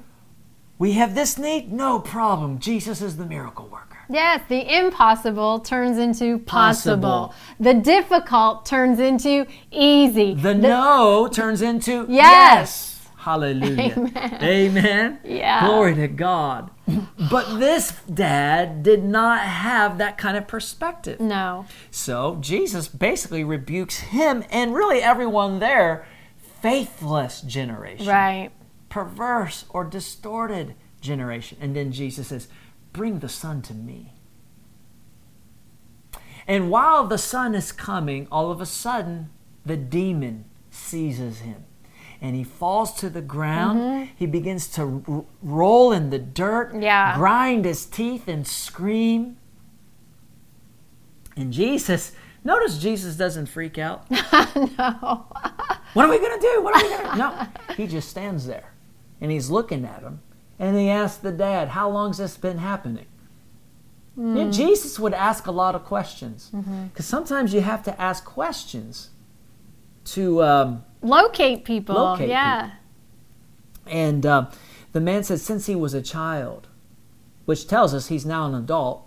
We 0.79 0.93
have 0.93 1.15
this 1.15 1.39
need? 1.39 1.73
No 1.73 2.01
problem. 2.01 2.59
Jesus 2.59 3.01
is 3.01 3.17
the 3.17 3.25
miracle 3.27 3.69
worker. 3.69 3.94
Yes, 4.09 4.43
the 4.49 4.79
impossible 4.79 5.61
turns 5.61 5.99
into 5.99 6.39
possible. 6.39 7.31
Possible. 7.31 7.35
The 7.61 7.75
difficult 7.75 8.67
turns 8.67 8.99
into 8.99 9.47
easy. 9.71 10.35
The, 10.35 10.55
no 10.55 11.29
turns 11.29 11.63
into 11.63 12.07
Yes. 12.09 12.91
Hallelujah. 13.17 13.95
Amen. 13.97 14.39
Amen. 14.43 15.19
Yeah. 15.25 15.67
Glory 15.67 15.95
to 15.95 16.09
God. 16.09 16.71
But 17.31 17.59
this 17.59 17.93
dad 18.13 18.83
did 18.83 19.03
not 19.03 19.41
have 19.41 19.97
that 19.97 20.19
kind 20.19 20.37
of 20.37 20.47
perspective. 20.47 21.21
No. 21.21 21.65
So 21.91 22.37
Jesus 22.43 22.87
basically 22.87 23.43
rebukes 23.43 23.97
him 24.01 24.45
and 24.51 24.75
really 24.75 25.01
everyone 25.01 25.59
there, 25.59 26.07
faithless 26.61 27.41
generation, 27.41 28.07
Right. 28.07 28.51
perverse 28.91 29.65
or 29.71 29.85
distorted 29.85 30.75
generation. 31.01 31.57
And 31.63 31.75
then 31.75 31.93
Jesus 31.93 32.29
says, 32.29 32.49
Bring 32.95 33.19
the 33.19 33.29
son 33.29 33.61
to 33.63 33.75
me. 33.75 34.15
And 36.47 36.71
while 36.71 37.07
the 37.07 37.19
son 37.19 37.55
is 37.55 37.73
coming, 37.73 38.27
all 38.31 38.51
of 38.51 38.61
a 38.61 38.67
sudden, 38.67 39.31
the 39.67 39.77
demon 39.77 40.47
seizes 40.71 41.41
him. 41.41 41.65
and 42.21 42.35
he 42.37 42.45
falls 42.45 42.95
to 42.95 43.11
the 43.11 43.21
ground. 43.21 43.79
Mm-hmm. 43.81 44.13
He 44.17 44.25
begins 44.27 44.67
to 44.69 45.05
r- 45.07 45.25
roll 45.43 45.93
in 45.93 46.09
the 46.09 46.19
dirt, 46.19 46.75
Yeah. 46.81 47.17
grind 47.19 47.67
his 47.67 47.85
teeth, 47.85 48.29
and 48.29 48.47
scream. 48.47 49.37
And 51.37 51.53
Jesus, 51.53 52.13
notice 52.43 52.79
Jesus 52.79 53.17
doesn't 53.17 53.47
freak 53.47 53.77
out. 53.77 54.11
no. 54.11 55.27
What 55.93 56.07
are 56.07 56.09
we 56.09 56.19
going 56.19 56.41
to 56.41 56.47
do? 56.55 56.63
What 56.63 56.77
are 56.77 56.83
we 56.83 56.89
going 56.97 57.11
to 57.11 57.17
No, 57.17 57.47
he 57.77 57.87
just 57.87 58.09
stands 58.09 58.47
there 58.47 58.73
and 59.21 59.31
he's 59.31 59.51
looking 59.51 59.85
at 59.85 60.01
him. 60.03 60.23
And 60.59 60.77
he 60.77 60.89
asked 60.89 61.23
the 61.23 61.33
dad, 61.33 61.69
How 61.69 61.89
long's 61.91 62.19
this 62.19 62.37
been 62.37 62.59
happening? 62.59 63.07
Yeah, 64.17 64.49
Jesus 64.49 64.99
would 65.01 65.13
ask 65.13 65.49
a 65.49 65.51
lot 65.51 65.75
of 65.75 65.85
questions 65.85 66.53
because 66.93 67.05
sometimes 67.05 67.53
you 67.53 67.63
have 67.63 67.83
to 67.85 68.01
ask 68.01 68.25
questions 68.25 69.11
to. 70.07 70.43
Um, 70.43 70.85
Locate 71.03 71.65
people. 71.65 71.97
Locate 71.97 72.29
yeah. 72.29 72.73
and 73.87 74.25
uh, 74.25 74.47
the 74.93 75.01
man 75.01 75.25
said, 75.25 75.41
Since 75.41 75.67
he 75.67 75.75
was 75.75 75.95
a 75.95 76.03
child, 76.03 76.69
which 77.45 77.67
tells 77.67 77.93
us 77.93 78.07
he's 78.07 78.25
now 78.25 78.47
an 78.47 78.55
adult 78.55 79.07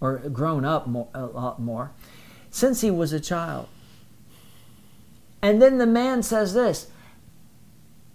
or 0.00 0.18
grown 0.18 0.64
up 0.64 0.86
more, 0.86 1.08
a 1.12 1.26
lot 1.26 1.60
more, 1.60 1.90
since 2.50 2.80
he 2.80 2.90
was 2.90 3.12
a 3.12 3.20
child. 3.20 3.66
And 5.42 5.60
then 5.60 5.78
the 5.78 5.86
man 5.86 6.22
says 6.22 6.54
this, 6.54 6.88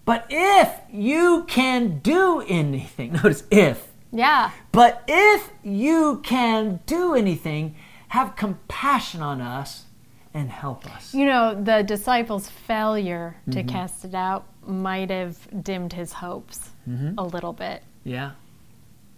but 0.06 0.26
if 0.30 0.70
you 0.92 1.46
can 1.48 2.00
do 2.00 2.42
anything, 2.48 3.14
notice 3.24 3.44
if, 3.52 3.88
Yeah. 4.12 4.52
but 4.72 5.04
if 5.08 5.50
you 5.64 6.20
can 6.24 6.80
do 6.86 7.16
anything, 7.16 7.76
have 8.10 8.36
compassion 8.36 9.22
on 9.22 9.42
us 9.42 9.86
and 10.34 10.50
help 10.50 10.86
us. 10.96 11.14
You 11.14 11.26
know, 11.26 11.54
the 11.62 11.84
disciples' 11.84 12.50
failure 12.50 13.36
to 13.52 13.60
Mm-hmm. 13.60 13.70
cast 13.70 14.06
it 14.06 14.14
out 14.16 14.46
might 14.66 15.10
have 15.10 15.38
dimmed 15.64 15.94
his 15.94 16.14
hopes 16.14 16.70
Mm-hmm. 16.90 17.18
a 17.18 17.24
little 17.24 17.54
bit. 17.54 17.82
Yeah. 18.04 18.32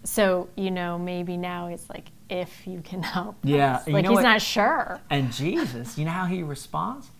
So, 0.04 0.48
you 0.56 0.70
know, 0.70 0.98
maybe 0.98 1.36
now 1.36 1.66
it's 1.66 1.88
like, 1.90 2.06
if 2.30 2.66
you 2.66 2.80
can 2.80 3.02
help. 3.14 3.36
Yeah, 3.42 3.76
us. 3.76 3.86
and 3.86 3.88
you 3.88 3.94
Like 3.94 4.06
he's 4.06 4.14
what? 4.14 4.22
not 4.22 4.40
sure. 4.42 5.00
And 5.10 5.32
Jesus, 5.32 5.98
you 5.98 6.04
know 6.04 6.12
how 6.12 6.26
he 6.26 6.42
responds? 6.42 7.10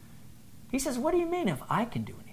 He 0.70 0.78
says, 0.78 0.98
What 0.98 1.12
do 1.12 1.18
you 1.18 1.26
mean 1.26 1.48
if 1.48 1.60
I 1.68 1.84
can 1.84 2.02
do 2.04 2.12
anything? 2.12 2.25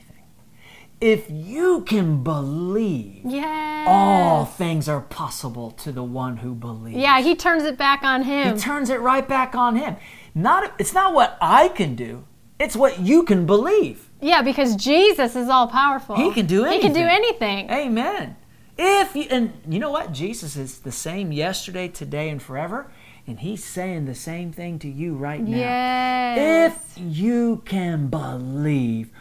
If 1.03 1.25
you 1.29 1.81
can 1.81 2.23
believe, 2.23 3.25
Yeah. 3.25 3.85
all 3.87 4.45
things 4.45 4.87
are 4.87 5.01
possible 5.01 5.71
to 5.71 5.91
the 5.91 6.01
one 6.03 6.37
who 6.37 6.53
believes. 6.53 6.97
Yeah, 6.97 7.19
he 7.19 7.35
turns 7.35 7.63
it 7.63 7.77
back 7.77 8.03
on 8.03 8.23
him. 8.23 8.55
He 8.55 8.61
turns 8.61 8.89
it 8.89 9.01
right 9.01 9.27
back 9.27 9.53
on 9.53 9.75
him. 9.75 9.97
Not 10.33 10.71
it's 10.79 10.93
not 10.93 11.13
what 11.13 11.37
I 11.41 11.67
can 11.67 11.95
do, 11.95 12.23
it's 12.57 12.77
what 12.77 12.99
you 13.01 13.23
can 13.23 13.45
believe. 13.45 14.09
yeah, 14.21 14.41
because 14.41 14.77
Jesus 14.77 15.35
is 15.35 15.49
all 15.49 15.67
powerful. 15.67 16.15
He 16.15 16.31
can 16.31 16.45
do 16.45 16.63
anything. 16.63 16.81
He 16.81 16.87
can 16.87 16.93
do 16.93 17.05
anything. 17.05 17.69
anything. 17.69 17.91
Amen. 17.91 18.35
If 18.77 19.13
you, 19.15 19.25
and 19.29 19.51
you 19.67 19.79
know 19.79 19.91
what? 19.91 20.13
Jesus 20.13 20.55
is 20.55 20.79
the 20.79 20.91
same 20.91 21.31
yesterday, 21.33 21.89
today, 21.89 22.29
and 22.29 22.41
forever. 22.41 22.89
And 23.27 23.39
he's 23.39 23.63
saying 23.63 24.05
the 24.05 24.15
same 24.15 24.51
thing 24.51 24.79
to 24.79 24.89
you 24.89 25.15
right 25.15 25.41
now. 25.41 25.57
Yes. 25.57 26.71
If 26.97 27.03
you 27.03 27.61
can 27.65 28.07
believe, 28.07 29.11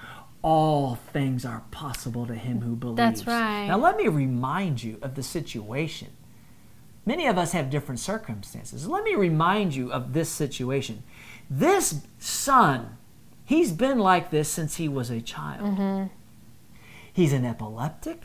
all 0.43 0.97
things 0.97 1.45
are 1.45 1.63
possible 1.71 2.27
to 2.27 2.35
him 2.35 2.61
who 2.61 2.75
believes. 2.75 2.97
That's 2.97 3.27
right. 3.27 3.67
Now, 3.67 3.79
let 3.79 3.97
me 3.97 4.09
remind 4.09 4.83
you 4.83 4.99
of 5.01 5.15
the 5.15 5.23
situation. 5.23 6.09
Many 7.07 7.27
of 7.27 7.39
us 7.39 7.53
have 7.53 7.71
different 7.71 8.01
circumstances. 8.01 8.87
Let 8.87 9.05
me 9.05 9.15
remind 9.15 9.75
you 9.75 9.93
of 9.93 10.13
this 10.13 10.29
situation. 10.29 11.03
This 11.49 12.03
son, 12.19 12.97
he's 13.45 13.73
been 13.73 13.99
like 13.99 14.31
this 14.31 14.49
since 14.49 14.77
he 14.77 14.89
was 14.89 15.11
a 15.11 15.21
child. 15.21 15.79
Mm-hmm. 15.79 16.07
He's 17.13 17.33
an 17.33 17.45
epileptic. 17.45 18.23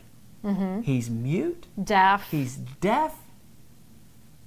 He's 0.84 1.10
mute. 1.10 1.68
Deaf. 1.84 2.32
He's 2.32 2.56
deaf. 2.56 3.16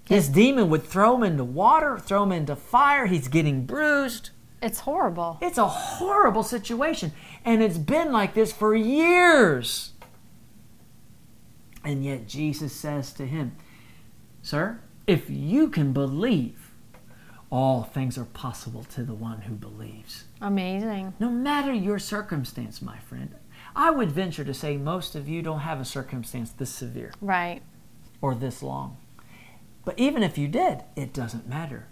This 0.07 0.29
demon 0.29 0.71
would 0.71 0.83
throw 0.83 1.15
him 1.17 1.23
into 1.23 1.45
water, 1.45 1.99
throw 1.99 2.23
him 2.23 2.33
into 2.33 2.57
fire. 2.57 3.07
He's 3.07 3.29
getting 3.29 3.67
bruised. 3.67 4.31
It's 4.63 4.81
horrible. 4.81 5.39
It's 5.41 5.59
a 5.59 5.67
horrible 5.67 6.43
situation. 6.43 7.13
And 7.45 7.63
it's 7.63 7.79
been 7.79 8.13
like 8.13 8.35
this 8.35 8.53
for 8.53 8.75
years. 8.75 9.93
And 11.85 12.05
yet 12.05 12.27
Jesus 12.27 12.73
says 12.75 13.13
to 13.15 13.27
him, 13.27 13.57
Sir, 14.43 14.81
if 15.07 15.31
you 15.31 15.69
can 15.69 15.93
believe, 15.93 16.73
all 17.51 17.83
things 17.83 18.17
are 18.19 18.27
possible 18.27 18.85
to 18.85 19.03
the 19.03 19.15
one 19.15 19.43
who 19.43 19.55
believes. 19.55 20.25
Amazing. 20.41 21.15
No 21.19 21.31
matter 21.31 21.73
your 21.73 21.99
circumstance, 21.99 22.81
my 22.83 22.99
friend, 22.99 23.35
I 23.75 23.91
would 23.91 24.11
venture 24.13 24.45
to 24.45 24.55
say 24.55 24.77
most 24.77 25.15
of 25.15 25.29
you 25.29 25.43
don't 25.43 25.61
have 25.61 25.81
a 25.81 25.85
circumstance 25.85 26.51
this 26.53 26.71
severe 26.71 27.13
Right. 27.21 27.63
or 28.21 28.35
this 28.35 28.63
long. 28.63 28.99
But 29.85 29.99
even 29.99 30.23
if 30.23 30.37
you 30.37 30.49
did, 30.49 30.83
it 30.97 31.13
doesn't 31.13 31.49
matter. 31.49 31.87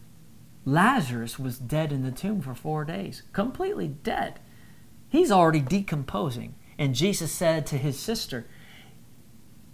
Lazarus 0.64 1.38
was 1.38 1.59
dead 1.59 1.92
in 1.92 2.03
the 2.03 2.11
tomb 2.11 2.40
for 2.40 2.55
four 2.55 2.85
days, 2.85 3.23
completely 3.33 3.88
dead. 3.88 4.40
He's 5.09 5.31
already 5.31 5.61
decomposing. 5.61 6.55
And 6.79 6.94
Jesus 6.94 7.33
said 7.33 7.66
to 7.66 7.79
his 7.79 7.99
sister, 7.99 8.47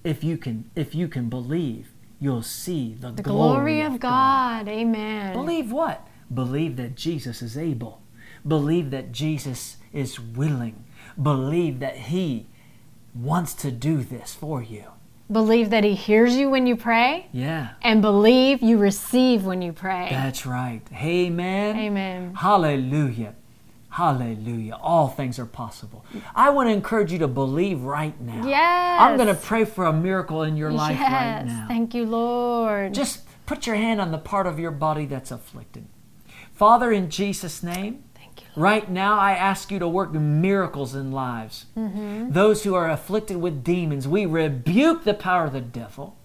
if 0.04 0.22
you 0.22 0.36
can 0.36 0.70
if 0.74 0.94
you 0.94 1.08
can 1.08 1.28
believe, 1.28 1.92
you'll 2.20 2.42
see 2.42 2.94
the, 2.94 3.10
The 3.10 3.22
glory, 3.22 3.80
of 3.80 3.98
God. 4.00 4.68
Amen. 4.68 5.32
Believe 5.32 5.72
what? 5.72 6.06
Believe 6.32 6.76
that 6.76 6.94
Jesus 6.94 7.42
is 7.42 7.56
able. 7.56 8.02
Believe 8.46 8.90
that 8.90 9.12
Jesus 9.12 9.78
is 9.92 10.20
willing. 10.20 10.84
Believe 11.20 11.80
that 11.80 11.96
he 11.96 12.46
wants 13.14 13.54
to 13.54 13.70
do 13.70 14.02
this 14.02 14.34
for 14.34 14.62
you. 14.62 14.93
Believe 15.30 15.70
that 15.70 15.84
He 15.84 15.94
hears 15.94 16.36
you 16.36 16.50
when 16.50 16.66
you 16.66 16.76
pray, 16.76 17.28
Yeah. 17.32 17.70
and 17.80 18.02
believe 18.02 18.62
you 18.62 18.76
receive 18.76 19.44
when 19.44 19.62
you 19.62 19.72
pray. 19.72 20.08
That's 20.10 20.44
right. 20.44 20.82
Amen. 20.92 21.76
Amen. 21.76 22.34
Hallelujah. 22.34 23.34
Hallelujah. 23.88 24.76
All 24.82 25.08
things 25.08 25.38
are 25.38 25.46
possible. 25.46 26.04
I 26.34 26.50
want 26.50 26.68
to 26.68 26.72
encourage 26.72 27.12
you 27.12 27.18
to 27.20 27.28
believe 27.28 27.82
right 27.82 28.20
now. 28.20 28.46
Yes. 28.46 29.00
I'm 29.00 29.16
going 29.16 29.28
to 29.28 29.40
pray 29.40 29.64
for 29.64 29.86
a 29.86 29.92
miracle 29.92 30.42
in 30.42 30.56
your 30.56 30.72
life 30.72 30.98
yes. 30.98 31.12
right 31.12 31.46
now. 31.46 31.66
Thank 31.68 31.94
you, 31.94 32.04
Lord. 32.04 32.92
Just 32.92 33.20
put 33.46 33.66
your 33.66 33.76
hand 33.76 34.00
on 34.00 34.10
the 34.10 34.18
part 34.18 34.46
of 34.46 34.58
your 34.58 34.72
body 34.72 35.06
that's 35.06 35.30
afflicted. 35.30 35.86
Father, 36.52 36.92
in 36.92 37.08
Jesus' 37.08 37.62
name. 37.62 38.03
Right 38.56 38.88
now, 38.88 39.18
I 39.18 39.32
ask 39.32 39.70
you 39.70 39.78
to 39.80 39.88
work 39.88 40.12
miracles 40.12 40.94
in 40.94 41.10
lives. 41.10 41.66
Mm-hmm. 41.76 42.30
Those 42.30 42.62
who 42.64 42.74
are 42.74 42.88
afflicted 42.88 43.38
with 43.38 43.64
demons, 43.64 44.06
we 44.06 44.26
rebuke 44.26 45.04
the 45.04 45.14
power 45.14 45.46
of 45.46 45.52
the 45.52 45.60
devil. 45.60 46.16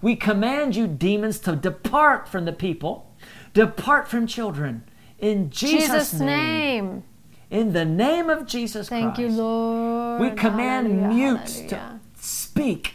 We 0.00 0.16
command 0.16 0.76
you, 0.76 0.86
demons, 0.86 1.38
to 1.40 1.56
depart 1.56 2.26
from 2.28 2.44
the 2.46 2.52
people, 2.52 3.10
depart 3.52 4.08
from 4.08 4.26
children. 4.26 4.84
In 5.18 5.50
Jesus', 5.50 6.10
Jesus' 6.10 6.20
name. 6.20 7.04
In 7.50 7.72
the 7.72 7.84
name 7.84 8.30
of 8.30 8.46
Jesus 8.46 8.88
Thank 8.88 9.14
Christ. 9.14 9.20
you, 9.20 9.28
Lord. 9.28 10.20
We 10.20 10.30
command 10.30 10.86
Hallelujah, 10.88 11.32
mutes 11.32 11.54
hallelujah. 11.60 12.00
to 12.16 12.22
speak, 12.22 12.94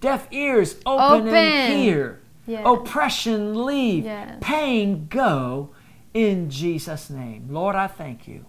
deaf 0.00 0.28
ears 0.32 0.76
open, 0.84 1.28
and 1.28 1.74
hear, 1.80 2.20
Yes. 2.46 2.62
oppression 2.66 3.64
leave, 3.64 4.04
Yes. 4.04 4.36
pain 4.40 5.06
go 5.08 5.70
in 6.16 6.48
Jesus' 6.48 7.10
name. 7.10 7.46
Lord, 7.50 7.76
I 7.76 7.86
thank 7.88 8.26
you 8.26 8.46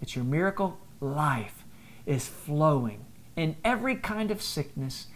that 0.00 0.14
your 0.14 0.24
miracle 0.24 0.78
life 1.00 1.64
is 2.04 2.28
flowing 2.28 3.06
in 3.36 3.56
every 3.64 3.96
kind 3.96 4.30
of 4.30 4.42
sickness, 4.42 5.06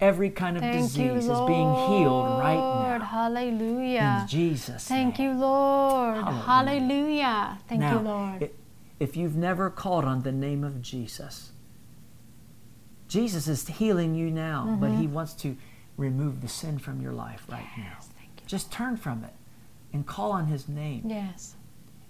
every 0.00 0.28
kind 0.30 0.56
of 0.56 0.62
Thank 0.62 0.74
you, 0.74 0.80
disease 0.82 1.28
is 1.28 1.40
being 1.42 1.72
healed 1.86 2.26
right 2.40 2.56
now. 2.98 3.04
Hallelujah. 3.04 4.18
In 4.22 4.26
Jesus' 4.28 4.86
Thank 4.88 5.20
name. 5.20 5.34
you, 5.34 5.40
Lord. 5.40 6.16
Hallelujah. 6.16 6.42
Hallelujah. 6.42 7.58
Thank 7.68 7.80
now, 7.80 7.92
you, 7.92 7.98
Lord. 8.00 8.50
If 8.98 9.16
you've 9.16 9.36
never 9.36 9.70
called 9.70 10.04
on 10.04 10.22
the 10.22 10.32
name 10.32 10.64
of 10.64 10.82
Jesus, 10.82 11.52
Jesus 13.06 13.46
is 13.46 13.66
healing 13.68 14.16
you 14.16 14.32
now, 14.32 14.76
but 14.80 14.90
Mm-hmm. 14.90 15.00
he 15.00 15.06
wants 15.06 15.34
to 15.34 15.56
remove 15.96 16.40
the 16.40 16.48
sin 16.48 16.80
from 16.80 17.00
your 17.00 17.12
life 17.12 17.44
right 17.48 17.68
now. 17.78 17.98
Thank 18.00 18.30
you. 18.40 18.46
Just 18.46 18.72
turn 18.72 18.96
from 18.96 19.22
it 19.22 19.34
and 19.92 20.06
call 20.06 20.32
on 20.32 20.46
his 20.46 20.68
name, 20.68 21.02
Yes. 21.06 21.56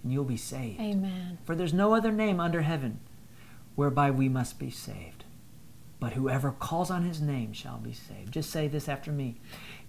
and 0.03 0.13
you'll 0.13 0.25
be 0.25 0.37
saved. 0.37 0.81
Amen. 0.81 1.39
For 1.45 1.55
there's 1.55 1.73
no 1.75 1.95
other 1.95 2.13
name 2.13 2.41
under 2.41 2.63
heaven 2.63 3.01
whereby 3.75 4.11
we 4.11 4.29
must 4.29 4.59
be 4.59 4.71
saved. 4.71 5.25
But 6.01 6.15
whoever 6.15 6.53
calls 6.53 6.91
on 6.91 7.03
his 7.03 7.21
name 7.21 7.53
shall 7.53 7.77
be 7.77 7.93
saved. 7.93 8.33
Just 8.33 8.51
say 8.51 8.69
this 8.69 8.89
after 8.89 9.13
me 9.13 9.37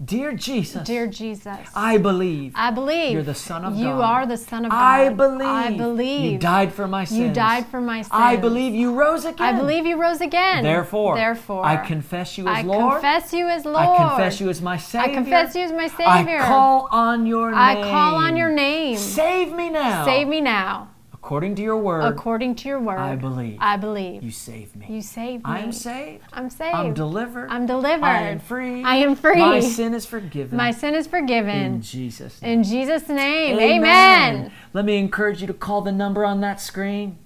Dear 0.03 0.33
Jesus, 0.33 0.85
Dear 0.85 1.07
Jesus, 1.07 1.57
I 1.73 1.97
believe 1.97 2.51
I 2.55 2.69
believe 2.71 3.13
you're 3.13 3.23
the 3.23 3.33
Son 3.33 3.63
of 3.63 3.77
you 3.77 3.85
God. 3.85 3.95
You 3.95 4.01
are 4.01 4.25
the 4.25 4.35
Son 4.35 4.65
of 4.65 4.71
God. 4.71 4.77
I 4.77 5.09
believe 5.09 5.47
I 5.47 5.77
believe 5.77 6.33
you 6.33 6.37
died 6.37 6.73
for 6.73 6.85
my 6.85 7.05
sins. 7.05 7.19
You 7.19 7.33
died 7.33 7.65
for 7.67 7.79
my 7.79 8.01
sins. 8.01 8.11
I 8.11 8.35
believe 8.35 8.75
you 8.75 8.93
rose 8.93 9.23
again. 9.23 9.55
I 9.55 9.57
believe 9.57 9.85
you 9.85 10.01
rose 10.01 10.19
again. 10.19 10.63
Therefore, 10.63 11.15
therefore, 11.15 11.65
I 11.65 11.77
confess 11.77 12.37
you 12.37 12.45
as 12.47 12.57
I 12.57 12.61
Lord. 12.63 12.83
I 12.83 12.91
confess 12.95 13.33
you 13.33 13.47
as 13.47 13.65
Lord. 13.65 13.77
I 13.77 13.97
confess 14.09 14.41
you 14.41 14.49
as 14.49 14.61
my 14.61 14.77
Savior. 14.77 15.11
I 15.11 15.13
confess 15.13 15.55
you 15.55 15.61
as 15.61 15.71
my 15.71 15.87
Savior. 15.87 16.39
I 16.39 16.47
call 16.47 16.89
on 16.91 17.25
your 17.25 17.51
name. 17.51 17.59
I 17.59 17.75
call 17.75 18.15
on 18.15 18.35
your 18.35 18.51
name. 18.51 18.97
Save 18.97 19.53
me 19.53 19.69
now. 19.69 20.03
Save 20.03 20.27
me 20.27 20.41
now, 20.41 20.89
According 21.23 21.53
to 21.55 21.61
your 21.61 21.77
word, 21.77 22.01
according 22.01 22.55
to 22.55 22.67
your 22.67 22.79
word. 22.79 22.97
I 22.97 23.15
believe. 23.15 23.57
I 23.61 23.77
believe. 23.77 24.23
you 24.23 24.31
saved 24.31 24.75
me. 24.75 24.87
You 24.89 25.03
saved 25.03 25.45
me. 25.45 25.51
I 25.51 25.59
am 25.59 25.71
saved. 25.71 26.23
I'm 26.33 26.49
saved. 26.49 26.75
I'm 26.75 26.95
delivered. 26.95 27.47
I'm 27.51 27.67
delivered. 27.67 28.03
I 28.03 28.21
am 28.29 28.39
free. 28.39 28.83
I 28.83 28.95
am 28.95 29.15
free. 29.15 29.37
My 29.37 29.59
sin 29.59 29.93
is 29.93 30.07
forgiven. 30.07 30.57
My 30.57 30.71
sin 30.71 30.95
is 30.95 31.05
forgiven. 31.05 31.75
in 31.75 31.81
Jesus' 31.83 32.41
name. 32.41 32.51
In 32.51 32.63
Jesus' 32.63 33.07
name. 33.07 33.59
Amen. 33.59 34.51
Let 34.73 34.83
me 34.83 34.97
encourage 34.97 35.41
you 35.41 35.47
to 35.47 35.53
call 35.53 35.81
the 35.81 35.91
number 35.91 36.25
on 36.25 36.41
that 36.41 36.59
screen. 36.59 37.19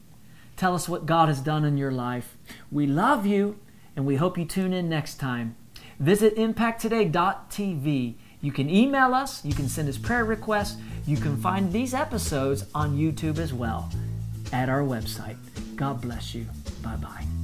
Tell 0.58 0.76
us 0.76 0.90
what 0.90 1.06
God 1.06 1.30
has 1.30 1.40
done 1.40 1.64
in 1.64 1.78
your 1.78 1.92
life. 1.92 2.38
We 2.70 2.86
love 2.88 3.26
you, 3.26 3.58
and 3.96 4.06
we 4.06 4.18
hope 4.18 4.38
you 4.38 4.44
tune 4.44 4.74
in 4.74 4.90
next 4.90 5.16
time. 5.22 5.56
Visit 6.00 6.36
impacttoday.tv. 6.36 8.16
You 8.46 8.52
can 8.52 8.70
email 8.70 9.16
us, 9.16 9.44
you 9.44 9.56
can 9.56 9.68
send 9.68 9.90
us 9.90 9.98
prayer 9.98 10.24
requests, 10.24 10.78
you 11.08 11.18
can 11.18 11.36
find 11.36 11.74
these 11.74 11.96
episodes 11.96 12.66
on 12.76 12.96
YouTube 12.96 13.40
as 13.40 13.52
well 13.52 13.92
at 14.54 14.70
our 14.70 14.82
website. 14.82 15.38
God 15.76 16.00
bless 16.00 16.36
you. 16.36 16.46
Bye 16.84 16.96
bye. 16.98 17.35